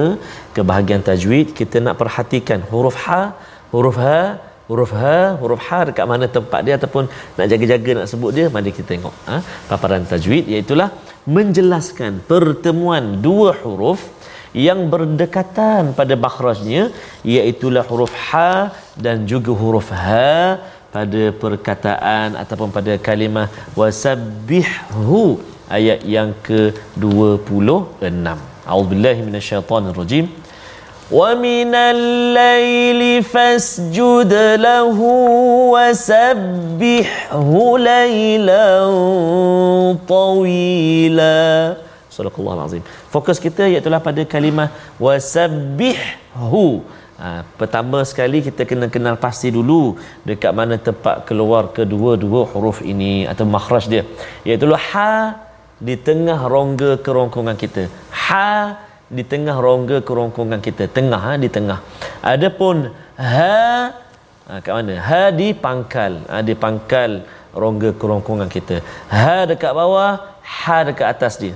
ke 0.54 0.60
bahagian 0.70 1.02
tajwid 1.08 1.46
kita 1.60 1.78
nak 1.86 1.96
perhatikan 2.02 2.62
huruf 2.72 2.96
ha 3.04 3.22
huruf 3.74 3.96
ha 4.04 4.18
huruf 4.70 4.92
ha 5.00 5.18
huruf 5.40 5.62
ha 5.68 5.78
dekat 5.88 6.06
mana 6.12 6.26
tempat 6.36 6.60
dia 6.66 6.74
ataupun 6.78 7.04
nak 7.38 7.46
jaga-jaga 7.52 7.90
nak 7.98 8.06
sebut 8.12 8.30
dia 8.36 8.46
mari 8.54 8.70
kita 8.76 8.88
tengok 8.94 9.14
ha? 9.28 9.36
paparan 9.70 10.04
tajwid 10.12 10.44
iaitu 10.52 10.76
menjelaskan 11.36 12.12
pertemuan 12.30 13.04
dua 13.26 13.50
huruf 13.64 14.00
yang 14.67 14.79
berdekatan 14.93 15.93
pada 15.99 16.15
makhrajnya 16.25 16.83
iaitu 17.35 17.67
huruf 17.89 18.13
ha 18.27 18.53
dan 19.05 19.17
juga 19.31 19.51
huruf 19.61 19.89
ha 20.03 20.59
pada 20.95 21.23
perkataan 21.43 22.29
ataupun 22.41 22.69
pada 22.77 22.93
kalimah 23.07 23.47
wasabbihhu 23.79 25.21
ayat 25.77 25.99
yang 26.15 26.29
ke-26 26.47 28.25
a'udzubillahi 28.69 29.19
minasyaitonirrajim 29.27 30.25
ومن 31.11 31.73
الليل 31.75 33.23
فاسجد 33.23 34.33
له 34.67 34.97
وسبحه 35.73 37.51
ليلا 37.77 38.65
طويلا 40.07 41.77
صدق 42.11 42.33
الله 42.39 42.53
العظيم 42.53 42.83
fokus 43.14 43.38
kita 43.46 43.70
iaitu 43.70 43.86
pada 44.08 44.22
kalimah 44.34 44.68
wasabbihhu 44.98 46.66
Ha, 47.14 47.46
pertama 47.58 48.02
sekali 48.10 48.42
kita 48.42 48.66
kena 48.66 48.86
kenal 48.94 49.14
pasti 49.24 49.46
dulu 49.56 49.94
dekat 50.26 50.50
mana 50.50 50.74
tempat 50.86 51.22
keluar 51.28 51.70
kedua-dua 51.70 52.42
huruf 52.50 52.82
ini 52.82 53.22
atau 53.32 53.46
makhraj 53.46 53.86
dia. 53.86 54.02
Iaitu 54.42 54.66
ha 54.74 55.38
di 55.78 55.94
tengah 55.94 56.40
rongga 56.54 56.98
kerongkongan 57.06 57.54
kita. 57.54 57.86
Ha 58.10 58.50
di 59.06 59.22
tengah 59.22 59.56
rongga 59.66 60.02
kerongkongan 60.02 60.58
kita. 60.58 60.90
Tengah 60.90 61.20
ha, 61.26 61.32
di 61.38 61.46
tengah. 61.46 61.78
Adapun 62.18 62.90
ha, 63.14 63.54
ha 64.50 64.54
kat 64.58 64.72
mana? 64.74 64.94
Ha 64.98 65.30
di 65.30 65.54
pangkal. 65.54 66.26
Ha, 66.26 66.42
di 66.42 66.54
pangkal 66.58 67.22
rongga 67.54 67.94
kerongkongan 67.94 68.50
kita. 68.50 68.82
Ha 69.14 69.46
dekat 69.46 69.70
bawah 69.70 70.18
ha 70.42 70.78
dekat 70.82 71.06
atas 71.14 71.38
dia 71.38 71.54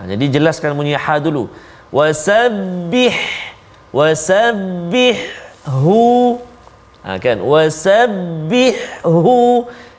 ha, 0.00 0.08
jadi 0.08 0.40
jelaskan 0.40 0.72
bunyi 0.72 0.96
ha 0.96 1.20
dulu. 1.20 1.52
Wasabbih 1.92 3.12
wasabbihhu 3.92 5.20
ha, 7.04 7.20
kan? 7.20 7.44
Wasabbihhu 7.44 9.36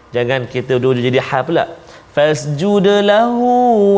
jangan 0.10 0.50
kita 0.50 0.82
dulu 0.82 0.98
jadi 0.98 1.22
ha 1.22 1.46
pula. 1.46 1.70
Fasjud 2.18 2.88
lahu 3.06 3.46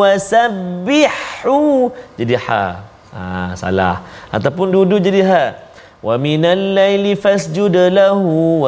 wasabbihhu 0.03 1.89
jadi 2.19 2.35
ha. 2.35 2.83
Ha 3.13 3.55
salah. 3.55 4.03
Ataupun 4.27 4.75
dulu 4.75 4.99
jadi 4.99 5.23
ha. 5.23 5.55
Wa 6.03 6.19
minal 6.19 6.75
laili 6.75 7.15
fasjud 7.15 7.71
lahu 7.71 8.67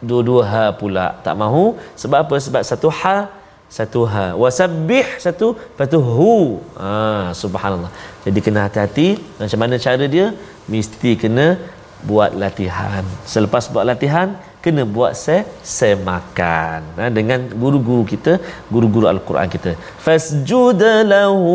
dua-dua 0.00 0.42
ha 0.46 0.72
pula. 0.72 1.18
Tak 1.26 1.34
mahu? 1.34 1.74
Sebab 1.98 2.28
apa? 2.28 2.36
Sebab 2.38 2.62
satu 2.64 2.86
ha 2.88 3.39
satu 3.76 4.00
ha. 4.12 4.26
Wasabbih 4.42 5.06
satu 5.24 5.46
lepas 5.54 5.94
hu. 6.18 6.34
Ha 6.82 7.30
subhanallah. 7.42 7.92
Jadi 8.26 8.38
kena 8.46 8.60
hati-hati 8.66 9.08
macam 9.40 9.58
mana 9.62 9.74
cara 9.86 10.04
dia. 10.14 10.26
Mesti 10.72 11.10
kena 11.22 11.46
buat 12.10 12.30
latihan. 12.42 13.04
Selepas 13.34 13.64
buat 13.74 13.86
latihan 13.90 14.28
kena 14.64 14.82
buat 14.96 15.12
saya 15.22 15.42
saya 15.76 15.96
makan 16.10 16.80
ha, 17.00 17.04
dengan 17.18 17.40
guru-guru 17.62 18.02
kita 18.12 18.32
guru-guru 18.74 19.06
al-Quran 19.12 19.48
kita. 19.54 19.72
Fasjud 20.06 20.82
lahu 21.12 21.54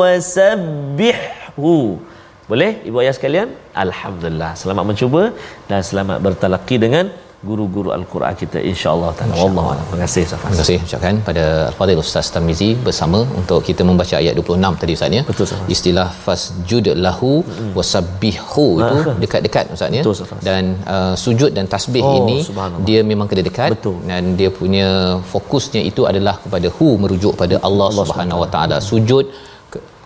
wasabbihhu. 0.00 1.76
Boleh 2.50 2.70
ibu 2.88 2.96
ayah 3.02 3.14
sekalian? 3.16 3.48
Alhamdulillah. 3.84 4.52
Selamat 4.62 4.84
mencuba 4.90 5.22
dan 5.70 5.80
selamat 5.90 6.18
bertalaqi 6.26 6.76
dengan 6.84 7.04
guru-guru 7.48 7.90
al-Quran 7.96 8.34
kita 8.42 8.58
insya-Allah 8.70 9.10
taala 9.18 9.34
wallahu 9.42 9.68
a'lam 9.72 9.84
terima 9.90 10.02
kasih 10.06 10.22
Safas 10.32 10.48
Terima 10.50 10.60
kasih 10.62 10.78
ucapkan 10.86 11.16
pada 11.28 11.44
Al-Fadhil 11.70 12.00
Ustaz 12.04 12.26
Tarmizi 12.34 12.70
bersama 12.86 13.20
untuk 13.40 13.58
kita 13.68 13.82
membaca 13.90 14.14
ayat 14.22 14.34
26 14.40 14.80
tadi 14.82 14.92
Ustaz 14.98 15.16
ya. 15.18 15.22
Betul, 15.30 15.44
Ustaz. 15.48 15.72
Istilah 15.74 16.08
fasjud 16.26 16.86
lahu 17.06 17.32
wasabbihu 17.78 18.66
itu 18.82 18.96
dekat-dekat 19.22 19.64
Ustaz 19.76 19.90
ya. 19.98 20.02
Betul, 20.04 20.14
Ustaz. 20.16 20.44
Dan 20.48 20.64
uh, 20.94 21.14
sujud 21.24 21.50
dan 21.58 21.66
tasbih 21.74 22.02
Oh, 22.08 22.14
ini 22.20 22.38
dia 22.88 23.00
memang 23.10 23.26
kena 23.30 23.42
dekat 23.48 23.70
Betul. 23.74 23.96
dan 24.10 24.22
dia 24.40 24.50
punya 24.60 24.88
fokusnya 25.32 25.82
itu 25.90 26.02
adalah 26.10 26.34
kepada 26.44 26.68
hu 26.76 26.88
merujuk 27.02 27.32
pada 27.42 27.56
Allah, 27.66 27.88
Allah 27.92 28.06
Subhanahu 28.10 28.42
Wa 28.44 28.50
Taala. 28.54 28.76
Sujud 28.90 29.24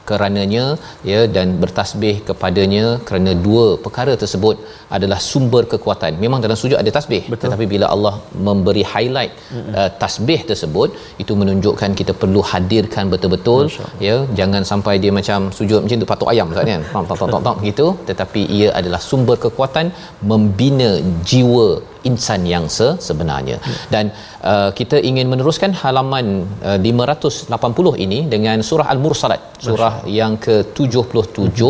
kerananya 0.09 0.65
ya 1.11 1.21
dan 1.37 1.49
bertasbih 1.63 2.15
kepadanya 2.29 2.85
kerana 3.09 3.33
dua 3.47 3.65
perkara 3.85 4.15
tersebut 4.23 4.57
adalah 4.97 5.19
sumber 5.31 5.63
kekuatan. 5.73 6.13
Memang 6.25 6.41
dalam 6.45 6.59
sujud 6.63 6.79
ada 6.83 6.91
tasbih 6.99 7.23
Betul. 7.33 7.43
tetapi 7.45 7.65
bila 7.75 7.87
Allah 7.95 8.15
memberi 8.49 8.85
highlight 8.93 9.33
uh, 9.79 9.91
tasbih 10.03 10.41
tersebut 10.51 10.89
itu 11.25 11.33
menunjukkan 11.41 11.93
kita 12.01 12.15
perlu 12.23 12.43
hadirkan 12.53 13.05
betul-betul 13.15 13.63
ya. 14.09 14.17
Jangan 14.41 14.63
sampai 14.73 14.95
dia 15.05 15.13
macam 15.19 15.51
sujud 15.59 15.81
macam 15.85 16.05
tu 16.05 16.11
patok 16.13 16.31
ayam 16.35 16.53
Ustaz 16.55 16.73
kan? 16.73 16.83
Tom 16.95 17.05
tom 17.33 17.45
tom 17.49 17.59
gitu. 17.71 17.87
Tetapi 18.11 18.43
ia 18.59 18.69
adalah 18.81 19.03
sumber 19.11 19.37
kekuatan 19.47 19.87
membina 20.33 20.91
jiwa 21.31 21.69
insan 22.11 22.47
yang 22.53 22.65
se- 22.77 22.97
sebenarnya. 23.09 23.57
Dan 23.95 24.05
uh, 24.51 24.71
kita 24.79 24.99
ingin 25.11 25.27
meneruskan 25.33 25.73
halaman 25.83 26.47
uh, 26.63 26.79
580 26.79 28.05
ini 28.05 28.19
dengan 28.35 28.63
surah 28.71 28.87
al-mursalat 28.95 29.41
surah 29.67 29.95
yang 30.07 30.35
ke-77 30.47 31.63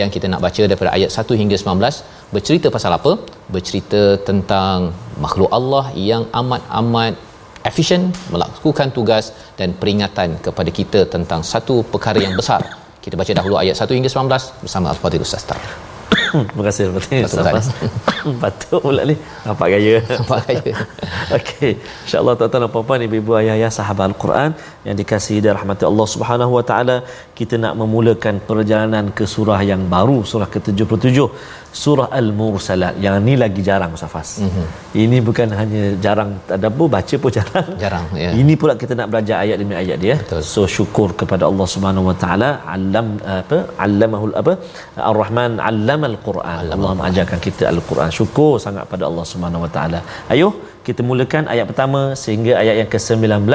yang 0.00 0.10
kita 0.14 0.26
nak 0.32 0.42
baca 0.46 0.62
daripada 0.70 0.90
ayat 0.96 1.10
1 1.10 1.40
hingga 1.40 1.56
19 1.56 2.34
bercerita 2.34 2.68
pasal 2.76 2.92
apa? 2.98 3.12
Bercerita 3.54 4.02
tentang 4.28 4.90
makhluk 5.24 5.50
Allah 5.58 5.84
yang 5.94 6.24
amat-amat 6.40 7.14
efisien 7.70 8.12
melakukan 8.34 8.92
tugas 8.96 9.32
dan 9.58 9.72
peringatan 9.80 10.38
kepada 10.46 10.70
kita 10.78 11.02
tentang 11.16 11.42
satu 11.52 11.82
perkara 11.94 12.20
yang 12.26 12.36
besar. 12.36 12.62
Kita 13.04 13.16
baca 13.20 13.32
dahulu 13.40 13.56
ayat 13.62 13.76
1 13.76 13.98
hingga 13.98 14.10
19 14.12 14.64
bersama 14.64 14.86
Al-Fatihah 14.94 15.26
Ustaz. 15.26 15.44
Terima 16.42 16.64
kasih. 16.66 16.82
Terima 16.90 17.00
kasih 17.00 17.16
Betul, 17.22 17.44
Safas 17.46 17.66
patut 18.42 18.80
pula 18.82 19.02
ni. 19.06 19.14
Nampak 19.46 19.68
gaya 19.70 20.02
Nampak 20.02 20.40
gaya. 20.50 20.74
Okey, 21.38 21.72
insya-Allah 22.08 22.34
tuan-tuan 22.34 22.66
dan 22.66 22.70
puan-puan, 22.72 23.00
ibu-ibu, 23.06 23.38
ayah-ayah 23.38 23.70
sahabat 23.70 24.10
Al-Quran 24.10 24.50
yang 24.86 24.96
dikasihi 25.00 25.40
dan 25.44 25.52
rahmati 25.58 25.84
Allah 25.90 26.06
Subhanahu 26.14 26.52
wa 26.56 26.64
taala, 26.70 26.96
kita 27.38 27.54
nak 27.64 27.74
memulakan 27.80 28.34
perjalanan 28.48 29.06
ke 29.18 29.24
surah 29.34 29.60
yang 29.70 29.82
baru, 29.94 30.18
surah 30.30 30.48
ke-77, 30.54 31.18
surah 31.82 32.08
Al-Mursalat. 32.20 32.94
Yang 33.04 33.16
ni 33.26 33.34
lagi 33.42 33.62
jarang 33.68 33.92
Safas. 34.02 34.28
Mm-hmm. 34.44 34.66
Ini 35.04 35.18
bukan 35.28 35.48
hanya 35.60 35.82
jarang 36.04 36.30
tadabbur, 36.50 36.88
baca 36.96 37.16
pun 37.22 37.32
jarang. 37.38 37.70
Jarang, 37.84 38.06
ya. 38.24 38.30
Ini 38.40 38.52
pula 38.60 38.72
kita 38.82 38.92
nak 38.98 39.08
belajar 39.12 39.36
ayat 39.44 39.56
demi 39.62 39.74
ayat 39.82 39.98
dia. 40.04 40.14
Betul. 40.20 40.42
So 40.52 40.62
syukur 40.76 41.08
kepada 41.22 41.44
Allah 41.50 41.66
Subhanahu 41.74 42.10
wa 42.10 42.16
taala, 42.24 42.50
alam 42.74 43.08
apa? 43.40 43.58
Allamahul 43.86 44.36
apa? 44.42 44.52
Ar-Rahman 45.10 45.52
'allamal 45.64 46.16
Quran. 46.28 46.64
Allah 46.76 46.92
mengajarkan 47.00 47.40
kita 47.48 47.64
Al-Quran. 47.72 48.10
Syukur 48.20 48.52
sangat 48.66 48.86
pada 48.92 49.04
Allah 49.10 49.26
Subhanahu 49.32 49.64
wa 49.66 49.72
taala. 49.76 50.00
Ayuh 50.34 50.52
kita 50.87 51.01
mulakan 51.09 51.43
ayat 51.53 51.65
pertama 51.71 52.01
sehingga 52.23 52.53
ayat 52.61 52.75
yang 52.81 52.89
ke-19. 52.93 53.45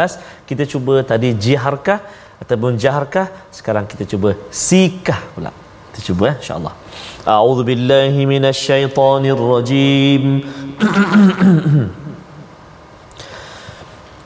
Kita 0.49 0.65
cuba 0.73 0.95
tadi 1.11 1.29
jiharkah 1.45 2.01
ataupun 2.43 2.73
jaharkah. 2.85 3.27
Sekarang 3.59 3.85
kita 3.93 4.05
cuba 4.13 4.31
sikah 4.51 5.21
pula. 5.35 5.53
Kita 5.91 6.01
cuba 6.11 6.25
eh, 6.33 6.37
insya-Allah. 6.41 6.75
A'udzu 7.37 7.63
billahi 7.71 8.21
minasyaitonir 8.33 9.41
rajim. 9.53 10.25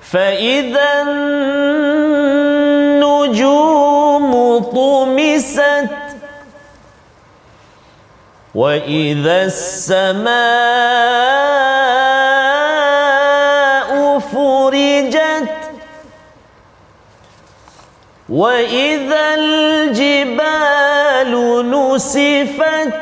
فإذا 0.01 1.03
وإذا 8.57 9.37
السماء 9.45 10.29
فرجت 14.19 15.53
وإذا 18.29 19.35
الجبال 19.35 21.31
نسفت 21.71 22.93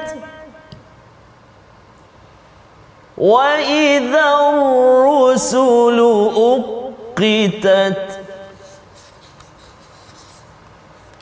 وإذا 3.17 4.27
الرسل 4.53 5.99
أقتت 6.37 8.19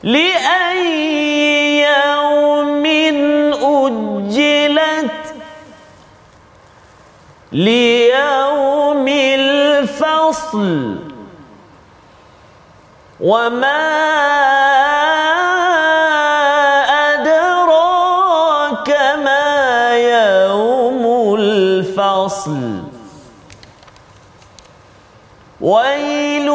لأي 0.03 1.72
ليوم 7.53 9.07
الفصل 9.07 10.95
وما 13.19 13.93
أدراك 17.13 18.89
ما 19.25 19.97
يوم 19.97 21.35
الفصل. 21.39 22.83
ويل 25.61 26.49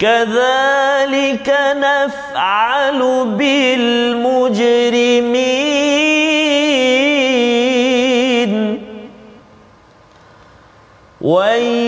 كذلك 0.00 1.48
نفعل 1.76 3.00
بالمجرمين. 3.26 4.50
ويل 11.20 11.79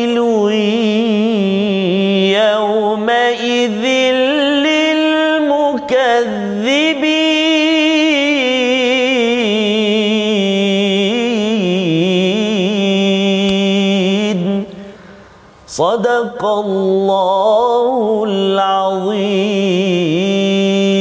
صدق 15.71 16.41
الله 16.63 18.23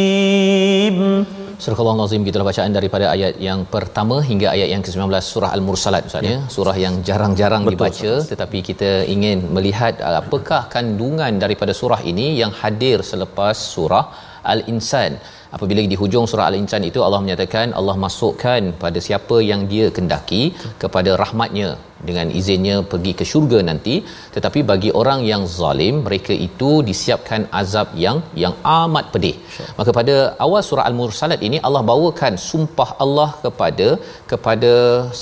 العظيم 0.07 1.26
Surah 1.66 1.79
Allah 1.83 2.07
Azim 2.07 2.22
gitulah 2.26 2.46
bacaan 2.48 2.72
daripada 2.79 3.07
ayat 3.12 3.35
yang 3.46 3.61
pertama 3.74 4.16
hingga 4.29 4.46
ayat 4.55 4.68
yang 4.72 4.83
ke-19 4.87 5.18
surah 5.31 5.50
Al-Mursalat 5.57 6.02
Ustaz 6.09 6.22
ya. 6.29 6.37
Surah 6.57 6.76
yang 6.83 6.94
jarang-jarang 7.09 7.62
Betul, 7.64 7.72
dibaca 7.74 8.11
Ustaz. 8.12 8.29
tetapi 8.33 8.59
kita 8.68 8.90
ingin 9.14 9.38
melihat 9.57 9.94
uh, 10.09 10.16
apakah 10.22 10.61
kandungan 10.74 11.33
daripada 11.44 11.72
surah 11.81 12.00
ini 12.12 12.26
yang 12.42 12.52
hadir 12.61 12.98
selepas 13.11 13.57
surah 13.74 14.05
Al-Insan. 14.52 15.12
Apabila 15.57 15.81
di 15.92 15.98
hujung 16.02 16.26
surah 16.31 16.46
Al-Insan 16.50 16.83
itu 16.90 17.00
Allah 17.07 17.20
menyatakan 17.24 17.66
Allah 17.81 17.96
masukkan 18.07 18.62
pada 18.85 18.98
siapa 19.07 19.37
yang 19.50 19.62
dia 19.72 19.87
kendaki 19.96 20.42
kepada 20.83 21.11
rahmatnya 21.22 21.68
dengan 22.09 22.27
izinnya 22.39 22.75
pergi 22.91 23.11
ke 23.19 23.25
syurga 23.31 23.59
nanti 23.69 23.95
tetapi 24.35 24.59
bagi 24.71 24.89
orang 25.01 25.19
yang 25.31 25.43
zalim 25.57 25.95
mereka 26.07 26.33
itu 26.47 26.69
disiapkan 26.89 27.41
azab 27.61 27.87
yang 28.03 28.17
yang 28.43 28.53
amat 28.77 29.05
pedih 29.15 29.35
maka 29.79 29.91
pada 29.99 30.15
awal 30.45 30.61
surah 30.69 30.85
al-mursalat 30.89 31.41
ini 31.49 31.59
Allah 31.67 31.83
bawakan 31.91 32.35
sumpah 32.49 32.89
Allah 33.05 33.29
kepada 33.45 33.87
kepada 34.31 34.71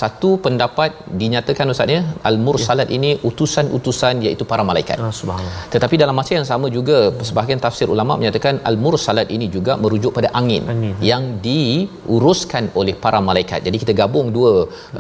satu 0.02 0.30
pendapat 0.46 0.92
dinyatakan 1.22 1.74
ustaz 1.76 1.96
ya 1.96 2.02
al-mursalat 2.32 2.90
ini 2.98 3.12
utusan-utusan 3.32 4.16
iaitu 4.28 4.46
para 4.54 4.64
malaikat 4.72 4.98
Ah, 5.08 5.14
subhanallah. 5.22 5.64
tetapi 5.74 5.96
dalam 6.04 6.16
masa 6.20 6.32
yang 6.38 6.48
sama 6.52 6.68
juga 6.78 6.98
sebahagian 7.30 7.62
tafsir 7.66 7.88
ulama 7.96 8.14
menyatakan 8.22 8.56
al-mursalat 8.70 9.28
ini 9.36 9.48
juga 9.56 9.74
merujuk 9.84 10.12
pada 10.18 10.30
angin, 10.40 10.64
Angin. 10.74 10.96
yang 11.12 11.24
diuruskan 11.46 12.64
oleh 12.80 12.96
para 13.04 13.20
malaikat. 13.30 13.60
Jadi 13.68 13.78
kita 13.84 13.94
gabung 14.02 14.28
dua 14.38 14.52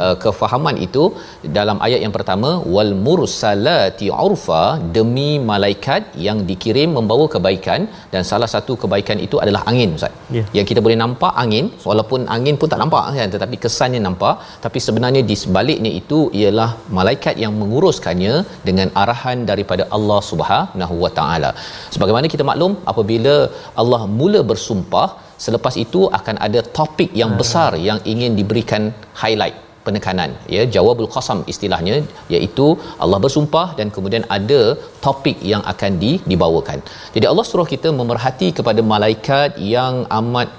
uh, 0.03 0.15
kefahaman 0.23 0.75
itu 0.87 1.03
dalam 1.59 1.68
ayat 1.85 1.99
yang 2.05 2.13
pertama 2.15 2.49
wal 2.73 2.91
mursalati 3.05 4.07
urfa 4.25 4.63
demi 4.97 5.29
malaikat 5.51 6.01
yang 6.25 6.37
dikirim 6.49 6.89
membawa 6.97 7.25
kebaikan 7.33 7.81
dan 8.13 8.21
salah 8.31 8.49
satu 8.53 8.73
kebaikan 8.83 9.17
itu 9.25 9.37
adalah 9.43 9.61
angin 9.71 9.91
ustaz. 9.97 10.13
Ya. 10.37 10.43
Yang 10.57 10.65
kita 10.71 10.81
boleh 10.85 10.97
nampak 11.03 11.33
angin 11.43 11.67
walaupun 11.89 12.27
angin 12.35 12.57
pun 12.61 12.69
tak 12.73 12.81
nampak 12.83 13.03
kan 13.19 13.29
tetapi 13.35 13.55
kesannya 13.65 14.01
nampak 14.07 14.35
tapi 14.65 14.81
sebenarnya 14.87 15.23
di 15.31 15.37
sebaliknya 15.43 15.93
itu 16.01 16.19
ialah 16.41 16.69
malaikat 16.99 17.35
yang 17.43 17.55
menguruskannya 17.61 18.33
dengan 18.69 18.89
arahan 19.03 19.39
daripada 19.51 19.85
Allah 19.97 20.19
Subhanahu 20.31 20.97
Wa 21.05 21.11
Taala. 21.21 21.51
Sebagaimana 21.95 22.27
kita 22.35 22.45
maklum 22.51 22.75
apabila 22.93 23.35
Allah 23.81 24.01
mula 24.19 24.41
bersumpah 24.51 25.07
selepas 25.45 25.75
itu 25.85 26.01
akan 26.19 26.35
ada 26.47 26.61
topik 26.79 27.11
yang 27.21 27.33
besar 27.41 27.71
yang 27.89 27.99
ingin 28.13 28.31
diberikan 28.39 28.83
highlight 29.23 29.57
penekanan 29.89 30.31
ya 30.55 30.63
jawabul 30.75 31.09
qasam 31.15 31.41
istilahnya 31.53 31.97
iaitu 32.35 32.67
Allah 33.03 33.19
bersumpah 33.25 33.67
dan 33.79 33.89
kemudian 33.97 34.25
ada 34.37 34.61
topik 35.05 35.37
yang 35.51 35.63
akan 35.73 35.91
di, 36.03 36.11
dibawakan. 36.31 36.79
Jadi 37.15 37.25
Allah 37.31 37.45
suruh 37.49 37.67
kita 37.73 37.91
memerhati 37.99 38.49
kepada 38.59 38.83
malaikat 38.93 39.51
yang 39.75 39.95
amat 40.19 40.49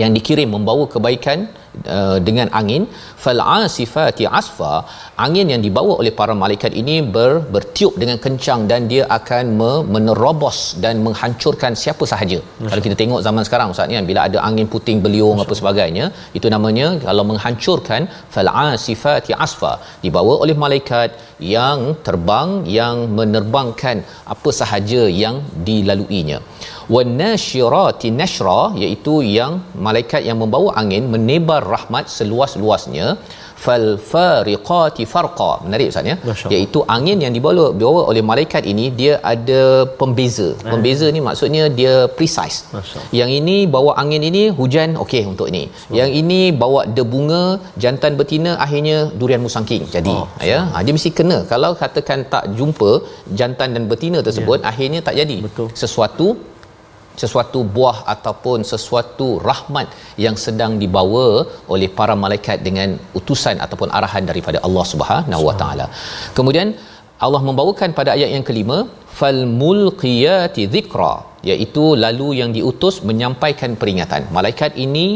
yang 0.00 0.10
dikirim 0.18 0.48
membawa 0.54 0.84
kebaikan 0.94 1.38
uh, 1.94 2.18
dengan 2.28 2.48
angin 2.60 2.82
fal 3.24 3.40
asifati 3.56 4.24
asfa 4.40 4.72
angin 5.24 5.46
yang 5.52 5.62
dibawa 5.66 5.92
oleh 6.02 6.12
para 6.20 6.34
malaikat 6.42 6.72
ini 6.80 6.96
ber, 7.14 7.30
bertiup 7.54 7.94
dengan 8.02 8.18
kencang 8.24 8.60
dan 8.70 8.88
dia 8.92 9.04
akan 9.18 9.44
me, 9.60 9.72
menerobos 9.94 10.58
dan 10.84 11.04
menghancurkan 11.06 11.72
siapa 11.82 12.04
sahaja 12.12 12.38
Masya. 12.44 12.70
kalau 12.70 12.82
kita 12.86 12.96
tengok 13.02 13.20
zaman 13.26 13.44
sekarang 13.48 13.74
ustaz 13.74 13.90
ni 13.90 13.96
kan 13.98 14.08
bila 14.10 14.22
ada 14.28 14.38
angin 14.48 14.68
puting 14.74 15.00
beliung 15.06 15.36
Masya. 15.36 15.46
apa 15.48 15.60
sebagainya 15.60 16.06
itu 16.40 16.48
namanya 16.56 16.88
kalau 17.06 17.24
menghancurkan 17.30 18.02
fal 18.36 18.50
asifati 18.64 19.34
asfa 19.46 19.72
dibawa 20.04 20.34
oleh 20.44 20.56
malaikat 20.64 21.10
yang 21.56 21.78
terbang 22.06 22.50
yang 22.78 22.96
menerbangkan 23.18 23.96
apa 24.34 24.50
sahaja 24.60 25.02
yang 25.22 25.36
dilaluinya 25.68 26.38
wanashirati 26.94 28.10
nashra 28.20 28.60
iaitu 28.82 29.14
yang 29.38 29.52
malaikat 29.86 30.22
yang 30.28 30.38
membawa 30.42 30.70
angin 30.82 31.04
menebar 31.14 31.62
rahmat 31.74 32.06
seluas-luasnya. 32.18 33.08
fal 33.64 33.86
fariqati 34.10 35.04
farqa 35.12 35.50
menarik 35.64 35.86
ustaz 35.92 36.08
ya? 36.10 36.16
Iaitu 36.54 36.78
angin 36.96 37.18
yang 37.24 37.32
dibawa 37.36 37.64
dibawa 37.80 38.00
oleh 38.10 38.22
malaikat 38.30 38.62
ini 38.72 38.84
dia 38.98 39.12
ada 39.32 39.62
pembeza. 40.00 40.48
Pembeza 40.72 41.06
ni 41.14 41.20
maksudnya 41.28 41.62
dia 41.78 41.94
precise. 42.18 42.58
Yang 43.20 43.30
ini 43.38 43.56
bawa 43.76 43.92
angin 44.02 44.22
ini 44.30 44.42
hujan 44.58 44.90
okey 45.04 45.22
untuk 45.32 45.48
ini 45.52 45.62
yang 46.00 46.10
ini 46.20 46.40
bawa 46.62 46.82
debunga 46.98 47.42
jantan 47.84 48.14
betina 48.20 48.52
akhirnya 48.66 48.98
durian 49.20 49.42
musangking. 49.46 49.84
Jadi 49.96 50.14
Oh, 50.16 50.28
ya? 50.50 50.60
Ha, 50.72 50.84
dia 50.84 50.92
mesti 50.96 51.10
kena. 51.18 51.38
Kalau 51.52 51.72
katakan 51.82 52.20
tak 52.34 52.44
jumpa 52.58 52.92
jantan 53.40 53.68
dan 53.76 53.84
betina 53.92 54.20
tersebut 54.28 54.60
akhirnya 54.72 55.00
tak 55.08 55.16
jadi. 55.22 55.38
Betul. 55.48 55.68
sesuatu 55.82 56.26
sesuatu 57.22 57.60
buah 57.76 57.98
ataupun 58.14 58.58
sesuatu 58.72 59.28
rahmat 59.48 59.88
yang 60.24 60.36
sedang 60.44 60.74
dibawa 60.82 61.26
oleh 61.74 61.88
para 61.98 62.16
malaikat 62.24 62.58
dengan 62.66 62.90
utusan 63.20 63.58
ataupun 63.66 63.90
arahan 63.98 64.26
daripada 64.30 64.60
Allah 64.66 64.84
Subhanahu 64.92 65.44
Wa 65.48 65.54
Taala. 65.62 65.86
Kemudian 66.38 66.70
Allah 67.26 67.42
membawakan 67.48 67.90
pada 67.98 68.10
ayat 68.16 68.30
yang 68.36 68.44
kelima 68.48 68.78
fal 69.18 69.40
mulqiyati 69.62 70.64
dhikra 70.74 71.14
iaitu 71.50 71.84
lalu 72.04 72.28
yang 72.40 72.50
diutus 72.56 72.96
menyampaikan 73.08 73.72
peringatan. 73.80 74.22
Malaikat 74.38 74.72
ini 74.86 75.06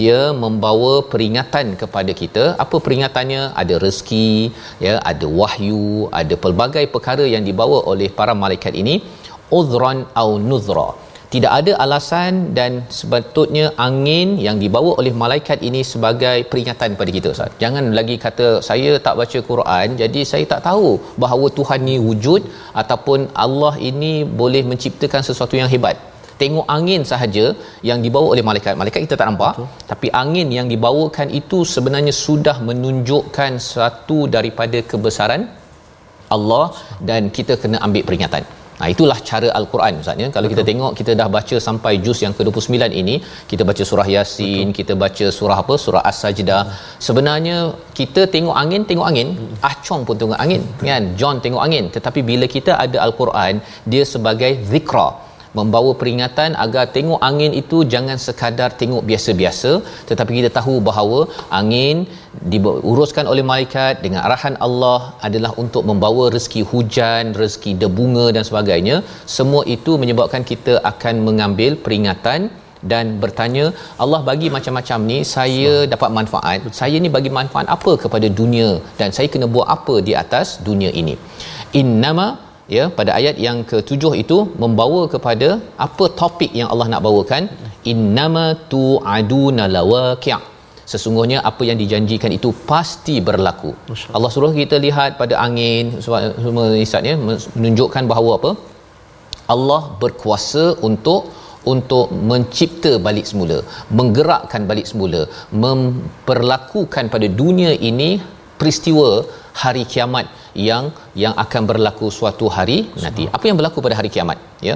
dia 0.00 0.20
membawa 0.44 0.92
peringatan 1.12 1.66
kepada 1.80 2.12
kita 2.20 2.44
apa 2.64 2.76
peringatannya 2.84 3.42
ada 3.62 3.74
rezeki 3.84 4.28
ya 4.86 4.94
ada 5.10 5.26
wahyu 5.40 6.08
ada 6.20 6.34
pelbagai 6.44 6.84
perkara 6.94 7.24
yang 7.34 7.44
dibawa 7.48 7.78
oleh 7.92 8.08
para 8.18 8.34
malaikat 8.44 8.74
ini 8.82 8.94
udhran 9.58 9.98
au 10.22 10.30
nuzra 10.50 10.88
tidak 11.34 11.52
ada 11.58 11.72
alasan 11.84 12.32
dan 12.58 12.72
sebetulnya 12.98 13.66
angin 13.86 14.28
yang 14.46 14.56
dibawa 14.62 14.90
oleh 15.00 15.12
malaikat 15.22 15.58
ini 15.68 15.80
sebagai 15.92 16.36
peringatan 16.50 16.88
kepada 16.94 17.10
kita 17.16 17.28
Ustaz. 17.34 17.52
Jangan 17.62 17.84
lagi 17.98 18.16
kata 18.24 18.46
saya 18.68 18.90
tak 19.06 19.14
baca 19.20 19.38
Quran 19.50 19.86
jadi 20.02 20.20
saya 20.30 20.44
tak 20.52 20.62
tahu 20.68 20.90
bahawa 21.24 21.46
Tuhan 21.58 21.80
ni 21.88 21.96
wujud 22.08 22.42
ataupun 22.82 23.20
Allah 23.46 23.74
ini 23.90 24.12
boleh 24.42 24.62
menciptakan 24.72 25.22
sesuatu 25.28 25.56
yang 25.60 25.70
hebat. 25.74 25.98
Tengok 26.42 26.66
angin 26.76 27.02
sahaja 27.10 27.44
yang 27.88 27.98
dibawa 28.04 28.28
oleh 28.34 28.44
malaikat. 28.48 28.74
Malaikat 28.80 29.00
kita 29.06 29.16
tak 29.20 29.28
nampak, 29.30 29.54
Betul. 29.58 29.68
tapi 29.90 30.08
angin 30.22 30.48
yang 30.58 30.66
dibawakan 30.72 31.28
itu 31.40 31.58
sebenarnya 31.74 32.14
sudah 32.26 32.56
menunjukkan 32.68 33.52
satu 33.72 34.18
daripada 34.36 34.80
kebesaran 34.92 35.44
Allah 36.36 36.66
dan 37.10 37.30
kita 37.38 37.54
kena 37.62 37.78
ambil 37.86 38.04
peringatan. 38.10 38.44
Nah 38.80 38.88
itulah 38.94 39.18
cara 39.30 39.48
al-Quran 39.58 40.00
Ustaz 40.02 40.22
ya. 40.22 40.28
Kalau 40.36 40.48
Betul. 40.48 40.52
kita 40.52 40.62
tengok 40.70 40.92
kita 41.00 41.12
dah 41.20 41.28
baca 41.36 41.56
sampai 41.66 41.92
juz 42.04 42.18
yang 42.24 42.34
ke-29 42.38 42.86
ini, 43.02 43.16
kita 43.50 43.62
baca 43.70 43.82
surah 43.90 44.08
Yasin, 44.14 44.66
Betul. 44.68 44.76
kita 44.78 44.92
baca 45.02 45.26
surah 45.38 45.58
apa? 45.64 45.74
Surah 45.84 46.02
As-Sajdah. 46.10 46.62
Sebenarnya 47.08 47.56
kita 48.00 48.24
tengok 48.34 48.56
angin, 48.62 48.82
tengok 48.90 49.06
angin. 49.10 49.28
Acong 49.70 50.02
pun 50.08 50.16
tengok 50.22 50.38
angin, 50.44 50.62
Betul. 50.70 50.88
kan? 50.90 51.04
John 51.20 51.36
tengok 51.44 51.62
angin. 51.66 51.86
Tetapi 51.96 52.22
bila 52.30 52.48
kita 52.56 52.74
ada 52.86 52.98
al-Quran, 53.06 53.62
dia 53.92 54.04
sebagai 54.14 54.52
zikra 54.72 55.08
membawa 55.58 55.90
peringatan 56.00 56.52
agar 56.64 56.84
tengok 56.96 57.20
angin 57.28 57.52
itu 57.62 57.78
jangan 57.94 58.18
sekadar 58.26 58.70
tengok 58.80 59.02
biasa-biasa 59.10 59.72
tetapi 60.10 60.30
kita 60.38 60.50
tahu 60.58 60.74
bahawa 60.88 61.20
angin 61.60 61.96
diuruskan 62.52 63.26
oleh 63.32 63.44
malaikat 63.50 64.02
dengan 64.04 64.20
arahan 64.26 64.56
Allah 64.66 65.00
adalah 65.26 65.52
untuk 65.62 65.82
membawa 65.90 66.24
rezeki 66.34 66.62
hujan, 66.70 67.32
rezeki 67.40 67.72
debunga 67.82 68.26
dan 68.36 68.44
sebagainya. 68.48 68.96
Semua 69.36 69.62
itu 69.76 69.94
menyebabkan 70.02 70.44
kita 70.50 70.74
akan 70.92 71.14
mengambil 71.28 71.72
peringatan 71.84 72.50
dan 72.92 73.04
bertanya 73.22 73.66
Allah 74.02 74.20
bagi 74.28 74.48
macam-macam 74.56 74.98
ni 75.10 75.18
saya 75.34 75.74
dapat 75.92 76.10
manfaat. 76.18 76.68
Saya 76.80 76.96
ni 77.04 77.10
bagi 77.16 77.30
manfaat 77.38 77.68
apa 77.76 77.92
kepada 78.04 78.28
dunia 78.40 78.70
dan 79.00 79.10
saya 79.16 79.28
kena 79.34 79.48
buat 79.54 79.68
apa 79.76 79.94
di 80.08 80.14
atas 80.22 80.60
dunia 80.68 80.90
ini? 81.02 81.16
Innama 81.80 82.26
ya 82.76 82.84
pada 82.98 83.10
ayat 83.18 83.36
yang 83.46 83.58
ketujuh 83.70 84.12
itu 84.22 84.38
membawa 84.62 85.02
kepada 85.14 85.48
apa 85.86 86.04
topik 86.20 86.52
yang 86.60 86.68
Allah 86.72 86.88
nak 86.92 87.04
bawakan? 87.06 87.44
Innama 87.92 88.46
tu'aduna 88.72 89.64
lawaqi' 89.76 90.40
sesungguhnya 90.92 91.38
apa 91.50 91.62
yang 91.68 91.78
dijanjikan 91.82 92.32
itu 92.38 92.48
pasti 92.70 93.14
berlaku. 93.28 93.72
Allah. 94.16 94.30
Suruh 94.34 94.52
kita 94.60 94.78
lihat 94.86 95.10
pada 95.22 95.34
angin 95.46 95.84
semua 96.04 96.66
isatnya 96.86 97.14
menunjukkan 97.58 98.04
bahawa 98.12 98.32
apa? 98.40 98.52
Allah 99.54 99.82
berkuasa 100.02 100.64
untuk 100.88 101.22
untuk 101.72 102.06
mencipta 102.30 102.92
balik 103.06 103.26
semula 103.30 103.58
menggerakkan 103.98 104.62
balik 104.70 104.86
semula 104.90 105.20
memperlakukan 105.64 107.04
pada 107.14 107.26
dunia 107.40 107.72
ini 107.90 108.10
peristiwa 108.60 109.08
hari 109.62 109.84
kiamat 109.92 110.26
yang 110.68 110.84
yang 111.22 111.34
akan 111.44 111.62
berlaku 111.70 112.06
suatu 112.18 112.46
hari 112.56 112.78
nanti. 113.04 113.24
Apa 113.36 113.44
yang 113.48 113.56
berlaku 113.60 113.78
pada 113.86 113.96
hari 113.98 114.10
kiamat 114.14 114.38
ya? 114.68 114.74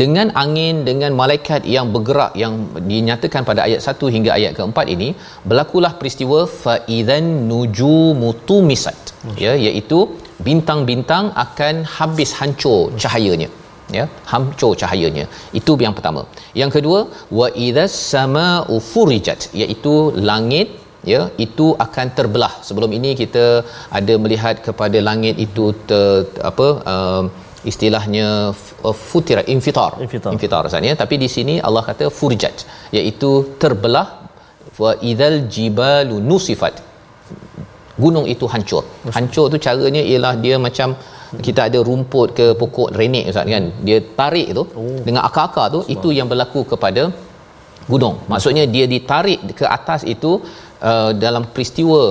Dengan 0.00 0.28
angin 0.42 0.76
dengan 0.88 1.12
malaikat 1.20 1.62
yang 1.76 1.88
bergerak 1.94 2.32
yang 2.42 2.54
dinyatakan 2.92 3.44
pada 3.50 3.62
ayat 3.66 3.80
1 3.92 4.14
hingga 4.14 4.32
ayat 4.38 4.52
keempat 4.58 4.88
ini 4.94 5.08
berlakulah 5.50 5.92
peristiwa 6.00 6.40
fa 6.62 6.74
idzan 6.96 7.28
nujumu 7.50 8.30
tumisat 8.50 8.98
ya? 9.44 9.54
Iaitu 9.66 10.00
bintang-bintang 10.48 11.24
akan 11.44 11.76
habis 11.96 12.32
hancur 12.40 12.82
cahayanya 13.04 13.48
ya? 13.98 14.04
Hancur 14.32 14.72
cahayanya. 14.82 15.24
Itu 15.60 15.72
yang 15.86 15.94
pertama. 15.98 16.22
Yang 16.62 16.70
kedua 16.78 17.00
wa 17.38 17.48
idzas 17.66 17.94
samaa'u 18.12 18.76
furijat 18.92 19.50
iaitu 19.62 19.94
langit 20.30 20.68
ya 21.14 21.20
itu 21.44 21.66
akan 21.86 22.06
terbelah. 22.18 22.52
Sebelum 22.68 22.90
ini 22.98 23.10
kita 23.22 23.44
ada 23.98 24.14
melihat 24.24 24.56
kepada 24.66 24.98
langit 25.08 25.34
itu 25.46 25.64
ter, 25.88 26.06
apa 26.50 26.68
uh, 26.94 27.22
istilahnya 27.70 28.28
uh, 28.88 28.96
futira 29.10 29.42
infitar. 29.54 29.90
Infitar. 30.06 30.30
infitar 30.36 30.60
Ustaz, 30.70 30.88
ya. 30.90 30.94
Tapi 31.02 31.14
di 31.24 31.28
sini 31.36 31.54
Allah 31.68 31.84
kata 31.90 32.06
furjat 32.20 32.56
iaitu 32.98 33.30
terbelah. 33.62 34.06
Wa 34.82 34.92
idzal 35.10 35.38
jibalu 35.54 36.16
nusifat. 36.30 36.74
Gunung 38.02 38.26
itu 38.34 38.46
hancur. 38.52 38.84
Hancur 39.16 39.46
tu 39.52 39.58
caranya 39.64 40.02
ialah 40.10 40.34
dia 40.44 40.56
macam 40.66 40.88
kita 41.46 41.60
ada 41.68 41.78
rumput 41.88 42.28
ke 42.38 42.46
pokok 42.60 42.88
renek 42.98 43.24
ustaz 43.30 43.50
kan? 43.54 43.64
Dia 43.86 43.98
tarik 44.18 44.48
tu 44.58 44.62
oh. 44.80 45.00
dengan 45.06 45.22
akar-akar 45.28 45.66
tu 45.74 45.80
itu 45.94 46.08
yang 46.18 46.28
berlaku 46.32 46.60
kepada 46.72 47.02
gunung. 47.92 48.16
Maksudnya 48.32 48.64
dia 48.74 48.84
ditarik 48.94 49.40
ke 49.58 49.66
atas 49.78 50.00
itu 50.14 50.32
uh, 50.90 51.10
dalam 51.24 51.44
peristiwa 51.54 52.02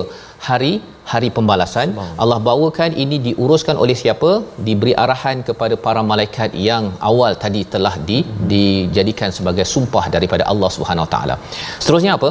hari 0.48 0.72
hari 1.12 1.28
pembalasan 1.36 1.88
Allah 2.22 2.38
bawakan 2.48 2.90
ini 3.02 3.16
diuruskan 3.26 3.76
oleh 3.82 3.96
siapa? 4.02 4.30
Diberi 4.66 4.92
arahan 5.04 5.38
kepada 5.48 5.74
para 5.86 6.00
malaikat 6.10 6.52
yang 6.68 6.84
awal 7.10 7.32
tadi 7.44 7.62
telah 7.74 7.94
di, 8.08 8.18
dijadikan 8.52 9.32
sebagai 9.38 9.66
sumpah 9.74 10.04
daripada 10.16 10.44
Allah 10.52 10.70
Subhanahu 10.76 11.06
Wa 11.06 11.12
Taala. 11.14 11.36
Seterusnya 11.82 12.14
apa 12.18 12.30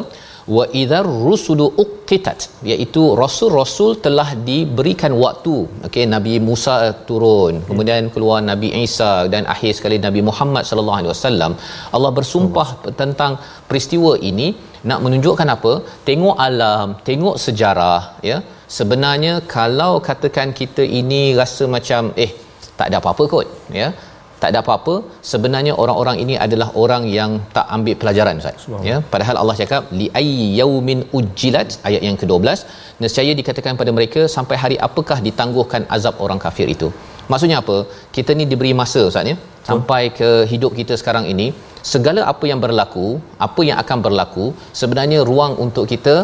wa 0.55 0.63
idzar 0.81 1.05
rusulu 1.27 1.65
uqitat 1.83 2.39
iaitu 2.71 3.01
rasul-rasul 3.21 3.91
telah 4.05 4.29
diberikan 4.47 5.13
waktu. 5.23 5.55
Okey 5.87 6.05
nabi 6.13 6.33
Musa 6.47 6.75
turun 7.09 7.55
kemudian 7.69 8.09
keluar 8.15 8.39
nabi 8.51 8.69
Isa 8.85 9.11
dan 9.33 9.43
akhir 9.55 9.71
sekali 9.79 9.97
nabi 10.07 10.23
Muhammad 10.29 10.63
sallallahu 10.69 10.99
alaihi 10.99 11.13
wasallam. 11.13 11.53
Allah 11.97 12.11
bersumpah 12.19 12.67
tentang 13.01 13.33
peristiwa 13.69 14.13
ini 14.31 14.49
nak 14.89 14.99
menunjukkan 15.05 15.49
apa? 15.55 15.73
Tengok 16.09 16.37
alam 16.47 16.87
tengok 17.09 17.37
sejarah 17.45 18.01
ya. 18.31 18.39
Sebenarnya 18.77 19.33
kalau 19.55 19.93
katakan 20.09 20.49
kita 20.59 20.83
ini 20.99 21.21
rasa 21.41 21.65
macam 21.77 22.11
eh 22.25 22.31
tak 22.79 22.87
ada 22.89 22.97
apa-apa 23.01 23.23
kot 23.33 23.47
ya 23.79 23.87
tak 24.41 24.49
ada 24.51 24.59
apa-apa. 24.63 24.95
Sebenarnya 25.31 25.73
orang-orang 25.83 26.17
ini 26.23 26.35
adalah 26.45 26.67
orang 26.83 27.03
yang 27.17 27.31
tak 27.55 27.65
ambil 27.75 27.95
pelajaran 28.01 28.41
ustaz. 28.41 28.65
Ya 28.89 28.97
padahal 29.13 29.37
Allah 29.41 29.55
cakap 29.61 29.91
li 29.99 30.07
yaumin 30.61 31.01
ujjilat 31.19 31.69
ayat 31.89 32.01
yang 32.07 32.17
ke-12. 32.21 32.65
Nescaya 33.03 33.33
dikatakan 33.41 33.75
pada 33.81 33.93
mereka 33.97 34.23
sampai 34.35 34.57
hari 34.63 34.77
apakah 34.87 35.19
ditangguhkan 35.27 35.83
azab 35.97 36.17
orang 36.25 36.41
kafir 36.45 36.67
itu? 36.75 36.89
Maksudnya 37.31 37.57
apa? 37.63 37.77
Kita 38.15 38.31
ni 38.39 38.45
diberi 38.51 38.73
masa 38.81 39.03
ustaz 39.11 39.31
ya. 39.31 39.37
Sampai 39.69 40.01
ke 40.19 40.29
hidup 40.51 40.71
kita 40.79 40.93
sekarang 41.01 41.25
ini 41.33 41.47
segala 41.93 42.21
apa 42.31 42.45
yang 42.51 42.59
berlaku 42.65 43.07
apa 43.47 43.61
yang 43.67 43.77
akan 43.83 43.99
berlaku 44.05 44.45
sebenarnya 44.79 45.19
ruang 45.29 45.53
untuk 45.65 45.85
kita 45.93 46.15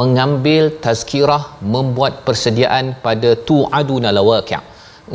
mengambil 0.00 0.64
tazkirah 0.84 1.42
membuat 1.74 2.12
persediaan 2.26 2.86
pada 3.06 3.32
tu'aduna 3.48 4.10
lawaqi' 4.18 4.60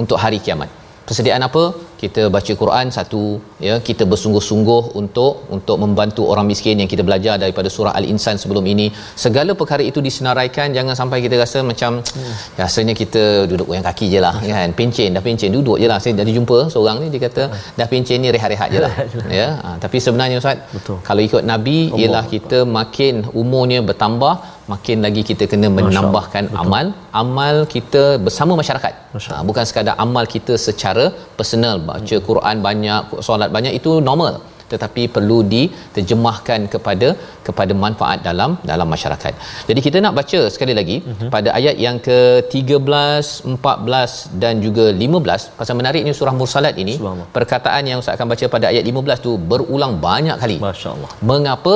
untuk 0.01 0.17
hari 0.23 0.39
kiamat 0.45 0.69
persediaan 1.07 1.43
apa? 1.49 1.63
Kita 2.01 2.23
baca 2.35 2.53
Quran 2.61 2.85
satu 2.97 3.21
ya. 3.67 3.75
Kita 3.87 4.03
bersungguh-sungguh 4.11 4.81
untuk 5.01 5.33
untuk 5.55 5.77
membantu 5.83 6.23
orang 6.31 6.45
miskin 6.51 6.75
yang 6.81 6.89
kita 6.93 7.03
belajar 7.07 7.35
daripada 7.43 7.69
surah 7.75 7.93
al-insan 7.99 8.35
sebelum 8.41 8.65
ini. 8.73 8.87
Segala 9.23 9.53
perkara 9.61 9.83
itu 9.91 10.01
disenaraikan. 10.07 10.75
Jangan 10.77 10.95
sampai 11.01 11.19
kita 11.25 11.37
rasa 11.43 11.61
macam 11.71 11.91
hmm. 12.03 12.35
rasanya 12.61 12.93
kita 13.01 13.23
duduk 13.51 13.65
goyang 13.71 13.87
kaki 13.89 14.07
je 14.13 14.21
lah 14.27 14.35
kan. 14.51 14.69
Pencen 14.79 15.17
dah 15.17 15.23
pencen 15.27 15.51
duduk 15.57 15.79
je 15.83 15.89
lah. 15.93 15.99
Saya 16.03 16.19
dah 16.19 16.35
jumpa 16.39 16.59
seorang 16.75 16.97
ni 17.03 17.07
dia 17.15 17.21
kata 17.27 17.43
dah 17.79 17.87
pencen 17.93 18.19
ni 18.25 18.29
rehat-rehat 18.37 18.69
je 18.75 18.81
lah. 18.85 18.93
Ya 19.39 19.47
ha, 19.63 19.69
tapi 19.83 19.97
sebenarnya 20.05 20.37
ustaz 20.43 20.59
Betul. 20.75 20.97
kalau 21.07 21.21
ikut 21.27 21.43
nabi 21.51 21.77
Allah 21.87 21.99
ialah 22.01 22.23
kita 22.33 22.59
makin 22.77 23.15
umurnya 23.41 23.79
bertambah 23.89 24.33
makin 24.73 24.97
lagi 25.05 25.21
kita 25.29 25.43
kena 25.51 25.67
menambahkan 25.77 26.45
amal 26.63 26.85
amal 27.21 27.55
kita 27.75 28.03
bersama 28.25 28.53
masyarakat 28.61 28.93
ha, 29.29 29.41
bukan 29.49 29.65
sekadar 29.69 29.95
amal 30.05 30.25
kita 30.35 30.55
secara 30.67 31.05
personal 31.39 31.75
baca 31.89 32.17
Quran 32.29 32.57
banyak 32.67 33.23
solat 33.29 33.51
banyak 33.57 33.75
itu 33.79 33.93
normal 34.09 34.35
tetapi 34.71 35.03
perlu 35.15 35.37
diterjemahkan 35.53 36.61
kepada 36.73 37.09
kepada 37.47 37.73
manfaat 37.83 38.19
dalam 38.27 38.51
dalam 38.71 38.87
masyarakat. 38.93 39.33
Jadi 39.69 39.79
kita 39.85 39.97
nak 40.05 40.15
baca 40.19 40.39
sekali 40.55 40.73
lagi 40.79 40.97
uh-huh. 41.01 41.29
pada 41.35 41.49
ayat 41.59 41.75
yang 41.85 41.97
ke-13, 42.07 43.27
14 43.55 44.41
dan 44.43 44.53
juga 44.65 44.85
15 45.03 45.59
pasal 45.59 45.75
menariknya 45.81 46.13
surah 46.19 46.35
Mursalat 46.39 46.75
ini 46.83 46.95
perkataan 47.37 47.83
yang 47.91 48.01
Ustaz 48.03 48.15
akan 48.17 48.29
baca 48.33 48.45
pada 48.55 48.65
ayat 48.71 48.83
15 48.93 49.25
tu 49.27 49.33
berulang 49.51 49.95
banyak 50.07 50.37
kali. 50.43 50.57
Masya-Allah. 50.67 51.11
Mengapa? 51.31 51.75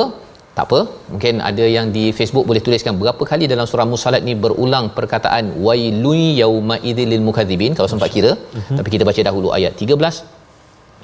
Tak 0.56 0.64
apa, 0.68 0.80
mungkin 1.12 1.34
ada 1.48 1.64
yang 1.76 1.86
di 1.96 2.04
Facebook 2.18 2.44
boleh 2.48 2.62
tuliskan 2.66 2.94
berapa 3.02 3.22
kali 3.30 3.44
dalam 3.52 3.66
surah 3.70 3.86
Musalat 3.92 4.22
ni 4.28 4.34
berulang 4.44 4.86
perkataan 4.96 5.44
wailun 5.66 6.22
yauma 6.40 6.76
idzil 6.90 7.12
mukadzibin 7.28 7.72
kalau 7.78 7.88
sempat 7.92 8.10
kira. 8.16 8.32
Uh-huh. 8.36 8.76
Tapi 8.78 8.88
kita 8.94 9.04
baca 9.08 9.20
dahulu 9.28 9.48
ayat 9.58 9.72
13 9.80 10.40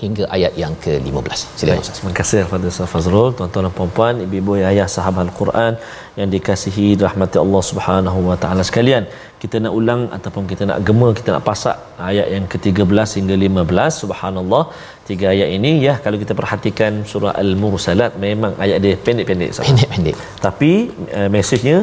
hingga 0.02 0.24
ayat 0.36 0.52
yang 0.62 0.74
ke-15. 0.84 1.38
Silakan 1.58 1.82
Ustaz. 1.84 1.96
Terima 1.98 2.12
kasih 2.18 2.40
kepada 2.46 2.66
Ustaz 2.72 2.90
Fazrul, 2.92 3.28
tuan-tuan 3.38 3.64
dan 3.66 3.74
puan-puan, 3.78 4.14
ibu-ibu 4.24 4.52
ayah 4.72 4.86
sahabat 4.96 5.22
Al-Quran 5.28 5.72
yang 6.18 6.28
dikasihi 6.34 6.86
rahmati 7.06 7.36
Allah 7.44 7.62
Subhanahu 7.70 8.20
wa 8.28 8.36
taala 8.42 8.62
sekalian. 8.70 9.04
Kita 9.42 9.56
nak 9.64 9.72
ulang 9.80 10.02
ataupun 10.16 10.44
kita 10.52 10.62
nak 10.70 10.78
gema, 10.86 11.08
kita 11.18 11.28
nak 11.34 11.44
pasak 11.50 11.76
ayat 12.10 12.26
yang 12.34 12.46
ke-13 12.52 13.10
hingga 13.18 13.34
15. 13.48 14.02
Subhanallah 14.02 14.62
tiga 15.08 15.26
ayat 15.34 15.48
ini 15.56 15.70
ya 15.86 15.94
kalau 16.04 16.16
kita 16.22 16.32
perhatikan 16.40 16.92
surah 17.10 17.32
al-mursalat 17.42 18.12
memang 18.26 18.52
ayat 18.64 18.78
dia 18.84 18.94
pendek-pendek 19.06 19.50
sahaja. 19.56 19.70
pendek-pendek 19.72 20.16
tapi 20.46 20.72
uh, 21.18 21.28
mesejnya 21.34 21.76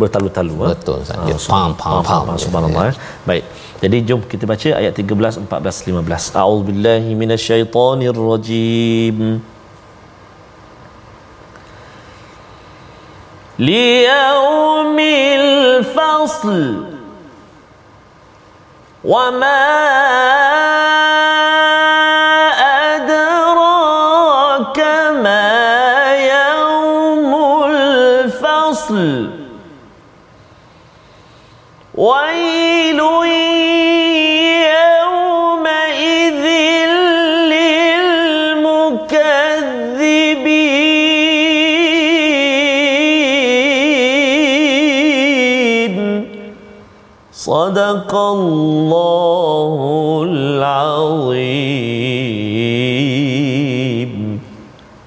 bertalu-talu 0.00 0.54
ha? 0.64 0.68
betul 0.72 1.00
ha? 1.10 1.14
uh, 1.28 1.40
pam 1.52 1.70
pam 1.80 2.00
pam, 2.08 2.22
pam 2.28 2.36
ya, 2.36 2.40
subhanallah 2.44 2.84
ya. 2.88 2.92
Eh. 2.92 2.96
baik 3.28 3.44
jadi 3.82 3.96
jom 4.08 4.20
kita 4.32 4.44
baca 4.52 4.68
ayat 4.80 4.92
13 4.96 5.44
14 5.44 5.92
15 5.92 6.40
a'udzubillahi 6.40 7.10
minasyaitonirrajim 7.22 9.18
fasl 15.96 16.60
wa 19.12 19.24
ma. 19.40 20.99
الفصل 28.89 29.29
ويل 31.93 32.99
يومئذ 35.05 36.43
للمكذبين 37.53 38.85
صدق 47.31 48.15
الله 48.15 49.79
العظيم 50.29 51.75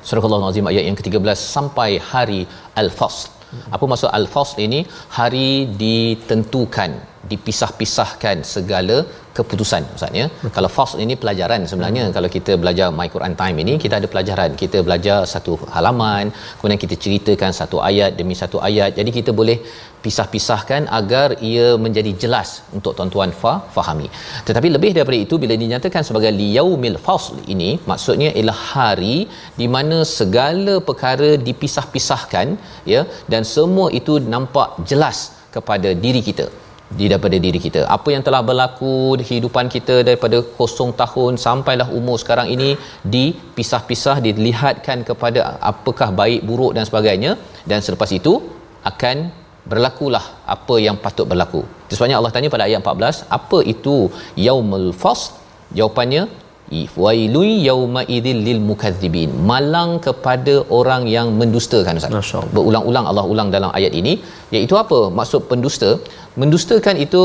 Surah 0.08 0.24
Al-Azim 0.24 0.64
ayat 0.64 0.88
yang 0.88 0.96
ke-13 0.96 1.36
sampai 1.36 2.00
hari 2.00 2.48
Al-Fasl. 2.72 3.28
Apa 3.75 3.85
maksud 3.91 4.09
Al-Fasl 4.19 4.61
ini? 4.67 4.79
Hari 5.17 5.49
ditentukan, 5.81 6.91
dipisah-pisahkan 7.31 8.37
segala 8.53 8.97
keputusan 9.37 9.83
Ustaz 9.97 10.11
ya. 10.19 10.25
Kalau 10.55 10.69
fasl 10.75 10.99
ini 11.05 11.15
pelajaran 11.21 11.61
sebenarnya 11.69 12.03
hmm. 12.05 12.13
kalau 12.15 12.29
kita 12.35 12.53
belajar 12.63 12.87
My 12.97 13.07
Quran 13.13 13.33
Time 13.41 13.57
ini 13.63 13.73
kita 13.83 13.95
ada 13.99 14.07
pelajaran. 14.13 14.49
Kita 14.63 14.77
belajar 14.87 15.17
satu 15.33 15.53
halaman, 15.75 16.25
kemudian 16.57 16.81
kita 16.83 16.95
ceritakan 17.03 17.51
satu 17.61 17.79
ayat 17.89 18.13
demi 18.19 18.35
satu 18.41 18.59
ayat. 18.69 18.91
Jadi 18.99 19.11
kita 19.17 19.33
boleh 19.39 19.57
pisah-pisahkan 20.05 20.81
agar 20.99 21.27
ia 21.49 21.67
menjadi 21.83 22.11
jelas 22.23 22.49
untuk 22.77 22.93
tuan-tuan 22.97 23.31
fa 23.41 23.53
fahami. 23.75 24.07
Tetapi 24.47 24.69
lebih 24.75 24.91
daripada 24.97 25.19
itu 25.25 25.37
bila 25.43 25.55
dinyatakan 25.63 26.03
sebagai 26.09 26.31
liyaumil 26.41 26.97
fasl 27.05 27.37
ini 27.53 27.69
maksudnya 27.91 28.31
ialah 28.39 28.59
hari 28.73 29.15
di 29.61 29.69
mana 29.75 29.99
segala 30.17 30.75
perkara 30.89 31.31
dipisah-pisahkan 31.47 32.49
ya 32.93 33.03
dan 33.33 33.43
semua 33.55 33.87
itu 34.01 34.15
nampak 34.35 34.69
jelas 34.91 35.19
kepada 35.55 35.89
diri 36.05 36.21
kita 36.29 36.47
di 36.99 37.05
daripada 37.11 37.37
diri 37.45 37.59
kita 37.65 37.81
apa 37.95 38.09
yang 38.13 38.23
telah 38.27 38.41
berlaku 38.49 38.95
di 39.19 39.23
kehidupan 39.29 39.67
kita 39.75 39.95
daripada 40.07 40.37
kosong 40.59 40.91
tahun 41.01 41.39
sampailah 41.45 41.87
umur 41.99 42.17
sekarang 42.23 42.49
ini 42.55 42.69
dipisah-pisah 43.15 44.17
dilihatkan 44.25 44.99
kepada 45.09 45.57
apakah 45.71 46.09
baik 46.21 46.41
buruk 46.49 46.73
dan 46.77 46.85
sebagainya 46.89 47.31
dan 47.69 47.79
selepas 47.85 48.11
itu 48.19 48.33
akan 48.91 49.17
berlakulah 49.71 50.25
apa 50.55 50.75
yang 50.85 50.95
patut 51.03 51.25
berlaku. 51.31 51.61
Sebabnya 51.93 52.17
Allah 52.19 52.33
tanya 52.35 52.49
pada 52.53 52.65
ayat 52.67 52.79
14, 52.83 53.23
apa 53.37 53.59
itu 53.73 53.95
yaumul 54.47 54.89
fasl? 55.03 55.39
Jawapannya 55.77 56.23
wailun 57.03 57.49
yauma 57.67 58.01
idzil 58.17 58.39
lil 58.47 58.59
mukadzibin. 58.69 59.31
Malang 59.51 59.91
kepada 60.05 60.55
orang 60.79 61.03
yang 61.15 61.29
mendustakan 61.39 61.99
Ustaz. 62.01 62.31
Berulang-ulang 62.55 63.07
Allah 63.11 63.25
ulang 63.33 63.49
dalam 63.55 63.71
ayat 63.79 63.93
ini, 64.01 64.13
iaitu 64.55 64.77
apa? 64.83 64.99
Maksud 65.19 65.41
pendusta? 65.51 65.91
Mendustakan 66.41 66.97
itu 67.05 67.23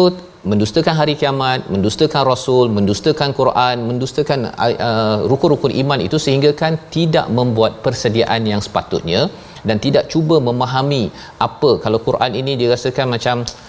mendustakan 0.51 0.95
hari 1.01 1.15
kiamat, 1.21 1.61
mendustakan 1.75 2.23
rasul, 2.33 2.67
mendustakan 2.77 3.31
Quran, 3.41 3.77
mendustakan 3.91 4.41
uh, 4.67 5.17
rukun-rukun 5.31 5.73
iman 5.83 6.01
itu 6.07 6.17
sehingga 6.27 6.51
kan 6.63 6.79
tidak 6.97 7.27
membuat 7.39 7.83
persediaan 7.85 8.47
yang 8.53 8.63
sepatutnya 8.67 9.23
dan 9.69 9.77
tidak 9.87 10.05
cuba 10.13 10.37
memahami 10.49 11.03
apa 11.47 11.71
kalau 11.85 11.99
Quran 12.09 12.33
ini 12.41 12.55
dirasakan 12.63 13.07
macam 13.15 13.37
uh, 13.43 13.68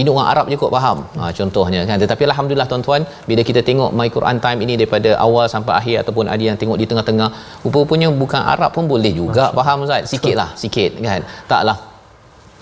ini 0.00 0.08
orang 0.14 0.28
Arab 0.32 0.44
je 0.52 0.56
kot 0.62 0.72
faham. 0.76 0.98
Ha, 1.18 1.30
contohnya 1.38 1.80
kan. 1.88 1.96
Tetapi 2.02 2.22
alhamdulillah 2.30 2.68
tuan-tuan 2.72 3.02
bila 3.30 3.42
kita 3.48 3.60
tengok 3.68 3.90
my 4.00 4.08
Quran 4.16 4.38
time 4.44 4.60
ini 4.64 4.74
daripada 4.80 5.10
awal 5.26 5.46
sampai 5.54 5.72
akhir 5.80 5.96
ataupun 6.02 6.26
ada 6.34 6.42
yang 6.48 6.58
tengok 6.62 6.78
di 6.82 6.86
tengah-tengah 6.90 7.28
rupa-rupanya 7.64 8.08
bukan 8.22 8.42
Arab 8.54 8.70
pun 8.76 8.86
boleh 8.94 9.12
juga. 9.20 9.44
Masya. 9.50 9.56
faham 9.58 9.78
Ustaz? 9.86 10.04
sikitlah 10.12 10.50
sikit 10.62 10.92
kan. 11.06 11.22
Taklah 11.52 11.78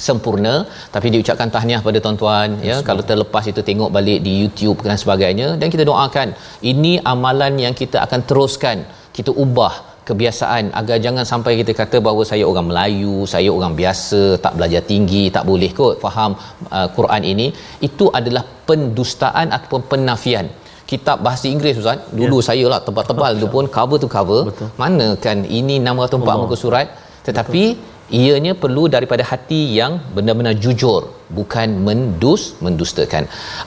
sempurna 0.06 0.54
tapi 0.94 1.06
diucapkan 1.14 1.48
tahniah 1.54 1.80
pada 1.86 1.98
tuan-tuan 2.04 2.50
ya. 2.70 2.76
Kalau 2.88 3.02
terlepas 3.10 3.44
itu 3.52 3.62
tengok 3.70 3.90
balik 3.96 4.20
di 4.26 4.32
YouTube 4.42 4.78
dan 4.88 4.98
sebagainya 5.02 5.48
dan 5.60 5.68
kita 5.74 5.84
doakan 5.90 6.30
ini 6.72 6.92
amalan 7.12 7.54
yang 7.64 7.74
kita 7.82 7.98
akan 8.06 8.22
teruskan 8.30 8.78
kita 9.18 9.32
ubah 9.44 9.74
kebiasaan 10.08 10.64
agar 10.80 10.96
jangan 11.06 11.24
sampai 11.32 11.52
kita 11.60 11.72
kata 11.80 11.96
bahawa 12.06 12.22
saya 12.30 12.44
orang 12.50 12.66
Melayu, 12.70 13.16
saya 13.34 13.50
orang 13.58 13.74
biasa, 13.80 14.20
tak 14.44 14.54
belajar 14.58 14.82
tinggi, 14.92 15.24
tak 15.36 15.44
boleh 15.50 15.70
kot 15.80 15.94
faham 16.04 16.32
uh, 16.76 16.88
Quran 16.96 17.22
ini. 17.32 17.46
Itu 17.88 18.08
adalah 18.20 18.44
pendustaan 18.68 19.48
ataupun 19.56 19.82
penafian. 19.92 20.48
Kitab 20.90 21.20
bahasa 21.26 21.46
Inggeris 21.52 21.78
Ustaz, 21.80 22.00
dulu 22.18 22.36
ya. 22.40 22.46
saya 22.48 22.66
lah 22.72 22.80
tebal-tebal 22.86 23.32
tu 23.42 23.48
pun 23.54 23.64
cover 23.76 23.98
to 24.02 24.08
cover. 24.16 24.40
Betul. 24.48 24.68
Mana 24.82 25.08
kan 25.24 25.38
ini 25.60 25.76
604 25.84 26.42
muka 26.42 26.58
surat 26.64 26.88
tetapi 27.28 27.62
Betul 27.68 27.96
ianya 28.20 28.52
perlu 28.62 28.84
daripada 28.94 29.22
hati 29.30 29.62
yang 29.78 30.00
benar-benar 30.16 30.54
jujur 30.64 31.02
bukan 31.36 31.68
mendus 31.86 32.42
mendustakan. 32.64 33.24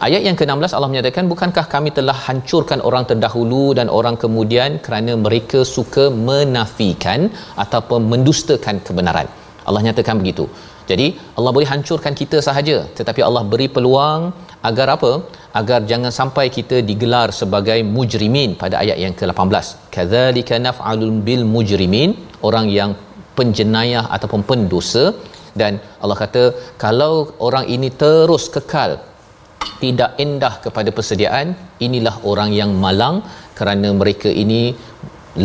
Ayat 0.07 0.21
yang 0.27 0.37
ke-16 0.39 0.75
Allah 0.77 0.91
menyatakan 0.93 1.25
bukankah 1.33 1.65
kami 1.73 1.89
telah 1.97 2.17
hancurkan 2.27 2.81
orang 2.89 3.05
terdahulu 3.11 3.65
dan 3.79 3.89
orang 3.99 4.17
kemudian 4.23 4.79
kerana 4.85 5.15
mereka 5.25 5.61
suka 5.75 6.05
menafikan 6.29 7.29
ataupun 7.65 8.09
mendustakan 8.13 8.77
kebenaran? 8.87 9.29
Allah 9.67 9.81
nyatakan 9.87 10.17
begitu. 10.21 10.45
Jadi 10.89 11.07
Allah 11.37 11.51
boleh 11.55 11.69
hancurkan 11.73 12.13
kita 12.21 12.37
sahaja 12.47 12.77
tetapi 12.99 13.21
Allah 13.27 13.43
beri 13.51 13.67
peluang 13.75 14.21
agar 14.69 14.87
apa? 14.95 15.11
Agar 15.59 15.79
jangan 15.91 16.11
sampai 16.19 16.45
kita 16.57 16.77
digelar 16.89 17.27
sebagai 17.39 17.79
mujrimin 17.95 18.51
pada 18.61 18.75
ayat 18.83 18.97
yang 19.03 19.13
ke-18 19.19 19.65
kadzalika 19.95 20.57
naf'alul 20.67 21.15
bil 21.27 21.43
mujrimin 21.55 22.11
orang 22.49 22.67
yang 22.79 22.91
penjenayah 23.37 24.03
ataupun 24.15 24.41
pendosa 24.49 25.03
dan 25.59 25.73
Allah 26.03 26.17
kata 26.23 26.43
kalau 26.83 27.13
orang 27.47 27.65
ini 27.75 27.89
terus 28.03 28.45
kekal 28.55 28.91
tidak 29.83 30.11
indah 30.23 30.53
kepada 30.65 30.89
persediaan 30.97 31.47
inilah 31.87 32.15
orang 32.31 32.49
yang 32.59 32.71
malang 32.85 33.15
kerana 33.59 33.89
mereka 34.01 34.29
ini 34.43 34.61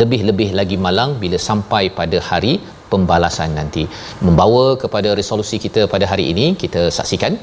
lebih-lebih 0.00 0.48
lagi 0.59 0.76
malang 0.86 1.11
bila 1.22 1.38
sampai 1.48 1.84
pada 1.98 2.18
hari 2.28 2.54
pembalasan 2.92 3.50
nanti. 3.59 3.84
Membawa 4.26 4.64
kepada 4.82 5.11
resolusi 5.20 5.59
kita 5.66 5.82
pada 5.94 6.07
hari 6.12 6.24
ini 6.32 6.46
kita 6.62 6.82
saksikan. 6.98 7.34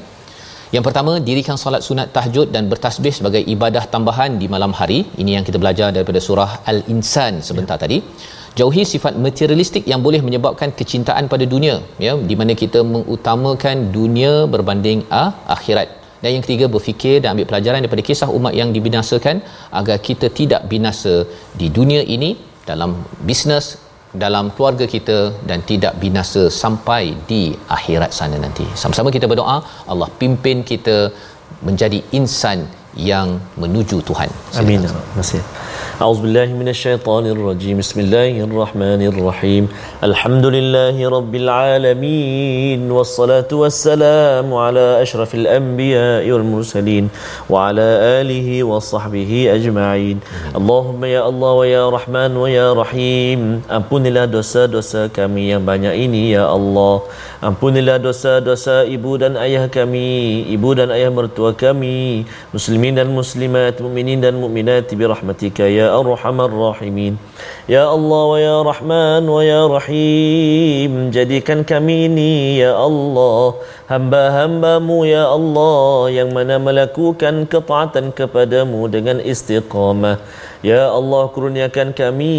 Yang 0.74 0.84
pertama 0.86 1.12
dirikan 1.26 1.56
solat 1.62 1.82
sunat 1.88 2.08
tahajud 2.14 2.48
dan 2.54 2.66
bertasbih 2.70 3.12
sebagai 3.18 3.42
ibadah 3.54 3.84
tambahan 3.94 4.30
di 4.40 4.46
malam 4.54 4.72
hari. 4.78 4.98
Ini 5.22 5.30
yang 5.36 5.44
kita 5.48 5.58
belajar 5.62 5.88
daripada 5.96 6.20
surah 6.28 6.50
al-insan 6.70 7.34
sebentar 7.48 7.76
ya. 7.78 7.82
tadi 7.84 7.98
jauhi 8.58 8.82
sifat 8.92 9.14
materialistik 9.26 9.84
yang 9.92 10.00
boleh 10.06 10.20
menyebabkan 10.26 10.70
kecintaan 10.78 11.26
pada 11.32 11.44
dunia 11.54 11.76
ya 12.06 12.14
di 12.30 12.34
mana 12.40 12.54
kita 12.62 12.82
mengutamakan 12.94 13.76
dunia 13.98 14.32
berbanding 14.54 15.00
ah, 15.20 15.30
akhirat 15.56 15.88
dan 16.22 16.30
yang 16.34 16.44
ketiga 16.46 16.66
berfikir 16.74 17.16
dan 17.22 17.28
ambil 17.34 17.46
pelajaran 17.50 17.80
daripada 17.84 18.04
kisah 18.08 18.28
umat 18.36 18.52
yang 18.60 18.70
dibinasakan 18.76 19.36
agar 19.80 19.96
kita 20.08 20.28
tidak 20.38 20.62
binasa 20.72 21.14
di 21.60 21.68
dunia 21.78 22.02
ini 22.16 22.30
dalam 22.70 22.90
bisnes 23.28 23.66
dalam 24.22 24.46
keluarga 24.54 24.86
kita 24.94 25.18
dan 25.48 25.60
tidak 25.70 25.92
binasa 26.02 26.42
sampai 26.62 27.02
di 27.30 27.42
akhirat 27.76 28.10
sana 28.18 28.36
nanti. 28.44 28.66
Sama-sama 28.82 29.10
kita 29.16 29.26
berdoa 29.32 29.58
Allah 29.92 30.08
pimpin 30.20 30.62
kita 30.72 30.96
menjadi 31.68 31.98
insan 32.18 32.60
yang 33.10 33.28
menuju 33.62 33.98
Tuhan. 34.08 34.30
Amin. 34.62 34.86
Terima 34.86 35.04
kasih. 35.18 35.42
أعوذ 36.01 36.19
بالله 36.21 36.45
من 36.55 36.67
الشيطان 36.71 37.25
الرجيم 37.27 37.77
بسم 37.83 37.99
الله 37.99 38.33
الرحمن 38.47 39.01
الرحيم 39.11 39.63
الحمد 40.03 40.45
لله 40.45 40.95
رب 41.09 41.33
العالمين 41.35 42.91
والصلاة 42.91 43.51
والسلام 43.51 44.47
على 44.53 45.01
أشرف 45.01 45.35
الأنبياء 45.35 46.31
والمرسلين 46.31 47.09
وعلى 47.49 47.87
آله 48.21 48.63
وصحبه 48.63 49.31
أجمعين 49.57 50.17
اللهم 50.55 51.01
يا 51.05 51.21
الله 51.29 51.51
ويا 51.53 51.83
رحمن 51.89 52.31
ويا 52.37 52.73
رحيم 52.73 53.41
Ampunilah 53.67 54.25
dosa-dosa 54.31 55.11
kami 55.11 55.51
yang 55.51 55.67
banyak 55.67 55.93
ini 55.99 56.31
ya 56.31 56.47
Allah 56.47 57.03
Ampunilah 57.44 58.00
dosa-dosa 58.00 58.88
ibu 58.88 59.20
dan 59.20 59.36
ayah 59.36 59.68
kami, 59.68 60.48
ibu 60.48 60.72
dan 60.72 60.88
ayah 60.88 61.12
mertua 61.12 61.52
kami, 61.52 62.24
muslimin 62.56 62.96
dan 62.96 63.12
muslimat, 63.12 63.76
mukminin 63.84 64.16
dan 64.24 64.40
mukminat 64.40 64.88
bi 64.88 65.04
rahmatika 65.04 65.68
ya 65.68 65.92
arhamar 65.92 66.48
rahimin. 66.48 67.20
Ya 67.68 67.84
Allah 67.84 68.22
wa 68.32 68.38
ya 68.40 68.56
Rahman 68.64 69.28
wa 69.28 69.44
ya 69.44 69.68
Rahim, 69.68 71.12
jadikan 71.12 71.68
kami 71.68 72.08
ini 72.08 72.64
ya 72.64 72.80
Allah 72.80 73.60
hamba-hambamu 73.92 75.04
ya 75.04 75.28
Allah 75.28 76.08
yang 76.16 76.32
mana 76.32 76.56
melakukan 76.56 77.44
ketaatan 77.44 78.16
kepadamu 78.16 78.88
dengan 78.88 79.20
istiqamah. 79.20 80.16
Ya 80.64 80.88
Allah 80.88 81.28
kurniakan 81.28 81.92
kami 81.92 82.32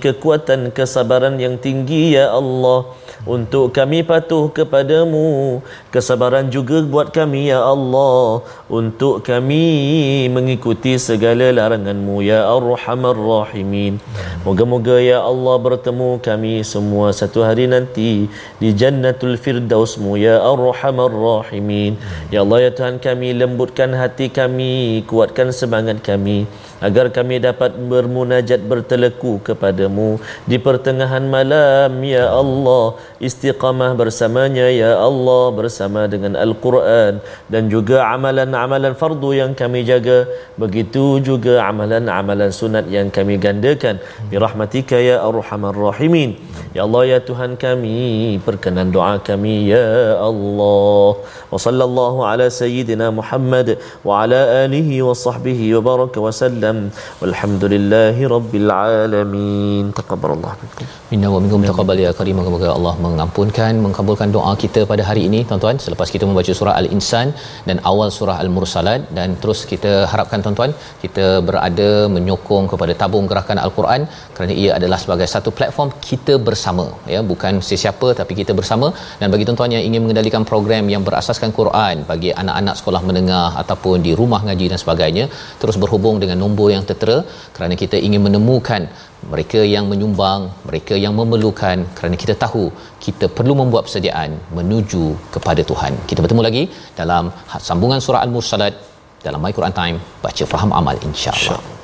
Kekuatan 0.00 0.72
kesabaran 0.72 1.36
yang 1.36 1.60
tinggi 1.60 2.16
ya 2.16 2.32
Allah. 2.32 2.96
Untuk 3.28 3.76
kami 3.76 4.00
patuh 4.00 4.48
kepadamu 4.48 5.60
kesabaran 5.92 6.48
juga 6.48 6.80
buat 6.80 7.12
kami 7.12 7.52
ya 7.52 7.60
Allah 7.60 8.40
untuk 8.72 9.20
kami 9.20 10.24
mengikuti 10.32 10.96
segala 10.96 11.52
laranganmu 11.52 12.24
ya 12.24 12.48
arhamar 12.48 13.12
rahimin 13.12 14.00
Moga-moga 14.42 14.98
ya 14.98 15.22
Allah 15.22 15.54
bertemu 15.54 16.18
kami 16.18 16.66
semua 16.66 17.14
satu 17.14 17.46
hari 17.46 17.70
nanti 17.70 18.26
di 18.58 18.68
Jannatul 18.74 19.38
Firdausmu 19.38 20.18
ya 20.18 20.42
Arhamar 20.42 21.14
Rahimin. 21.14 21.94
Ya 22.34 22.42
Allah 22.42 22.66
ya 22.66 22.70
Tuhan 22.74 22.98
kami 22.98 23.38
lembutkan 23.38 23.94
hati 23.94 24.34
kami, 24.34 25.06
kuatkan 25.06 25.54
semangat 25.54 26.02
kami 26.02 26.50
agar 26.82 27.14
kami 27.14 27.38
dapat 27.38 27.78
bermunajat 27.78 28.58
berteleku 28.66 29.38
kepadamu 29.46 30.18
di 30.50 30.58
pertengahan 30.58 31.22
malam 31.22 32.02
ya 32.02 32.26
Allah 32.26 32.98
istiqamah 33.22 33.94
bersamanya 33.94 34.66
ya 34.66 34.98
Allah 34.98 35.54
bersama 35.54 36.10
dengan 36.10 36.34
Al-Quran 36.34 37.22
dan 37.46 37.70
juga 37.70 38.10
amalan-amalan 38.62 38.94
fardu 39.00 39.30
yang 39.40 39.52
kami 39.60 39.80
jaga 39.90 40.18
begitu 40.62 41.04
juga 41.28 41.54
amalan-amalan 41.68 42.50
sunat 42.58 42.84
yang 42.96 43.08
kami 43.16 43.34
gandakan. 43.44 43.96
Birahmatika 44.30 44.96
ya 45.08 45.16
arhamar 45.28 45.76
rahimin. 45.86 46.30
Ya 46.76 46.82
Allah 46.86 47.02
ya 47.12 47.18
Tuhan 47.28 47.50
kami 47.64 47.96
perkenan 48.46 48.88
doa 48.96 49.12
kami 49.28 49.54
ya 49.72 49.86
Allah. 50.28 51.10
Wa 51.52 51.58
sallallahu 51.66 52.18
ala 52.30 52.46
sayyidina 52.60 53.06
Muhammad 53.18 53.68
wa 54.08 54.22
ala 54.22 54.40
alihi 54.64 55.02
wa 55.08 55.14
sahbihi 55.24 55.66
wa 55.76 55.82
baraka 55.88 56.18
wa 56.26 56.32
sallam. 56.42 56.78
Walhamdulillahi 57.22 58.30
rabbil 58.34 58.70
alamin. 58.78 59.84
Taqabbalallahu 60.00 60.56
minkum. 60.64 60.86
Minna 61.12 61.28
wa 61.34 61.40
minkum 61.44 61.66
taqabbal 61.70 62.00
ya 62.06 62.12
karim. 62.20 62.40
Semoga 62.48 62.70
Allah 62.78 62.94
mengampunkan 63.06 63.72
mengkabulkan 63.84 64.28
doa 64.36 64.52
kita 64.64 64.82
pada 64.92 65.02
hari 65.10 65.24
ini 65.28 65.40
tuan-tuan. 65.50 65.76
Selepas 65.86 66.08
kita 66.14 66.24
membaca 66.30 66.52
surah 66.60 66.76
al-insan 66.80 67.36
dan 67.68 67.76
awal 67.90 68.08
surah 68.18 68.38
al-mursalat 68.52 69.02
dan 69.18 69.28
terus 69.42 69.60
kita 69.72 69.92
harapkan 70.12 70.44
tuan-tuan 70.44 70.72
kita 71.04 71.26
berada 71.48 71.90
menyokong 72.16 72.66
kepada 72.72 72.94
tabung 73.02 73.26
gerakan 73.30 73.60
al-Quran 73.64 74.02
kerana 74.36 74.52
ia 74.62 74.70
adalah 74.78 74.98
sebagai 75.04 75.28
satu 75.34 75.52
platform 75.58 75.90
kita 76.08 76.36
bersama 76.48 76.86
ya. 77.14 77.20
Bukan 77.32 77.54
sesiapa 77.68 78.08
tapi 78.20 78.32
kita 78.40 78.52
bersama. 78.60 78.88
Dan 79.20 79.28
bagi 79.34 79.44
tuan-tuan 79.46 79.72
yang 79.76 79.84
ingin 79.88 80.00
mengendalikan 80.04 80.44
program 80.50 80.84
yang 80.94 81.02
berasaskan 81.08 81.50
Quran 81.60 81.96
bagi 82.10 82.30
anak-anak 82.42 82.74
sekolah 82.80 83.02
menengah 83.08 83.50
ataupun 83.62 83.96
di 84.06 84.12
rumah 84.20 84.40
ngaji 84.46 84.66
dan 84.72 84.80
sebagainya 84.84 85.24
terus 85.60 85.78
berhubung 85.82 86.16
dengan 86.22 86.38
nombor 86.44 86.68
yang 86.74 86.84
tertera 86.90 87.18
kerana 87.56 87.74
kita 87.82 87.96
ingin 88.06 88.22
menemukan 88.26 88.82
mereka 89.30 89.60
yang 89.74 89.84
menyumbang, 89.90 90.40
mereka 90.68 90.94
yang 91.04 91.14
memerlukan 91.18 91.78
kerana 91.96 92.16
kita 92.22 92.34
tahu 92.44 92.64
kita 93.02 93.26
perlu 93.26 93.58
membuat 93.58 93.90
persediaan 93.90 94.38
menuju 94.54 95.04
kepada 95.34 95.62
Tuhan. 95.70 95.92
Kita 96.06 96.22
bertemu 96.22 96.42
lagi 96.48 96.64
dalam 96.94 97.34
sambungan 97.68 97.98
surah 97.98 98.22
Al-Mursalat 98.22 98.74
dalam 99.26 99.42
My 99.42 99.50
Quran 99.50 99.74
Time 99.74 99.96
baca 100.22 100.44
faham 100.46 100.70
amal 100.70 100.94
insya-Allah. 101.02 101.58
Insya 101.58 101.81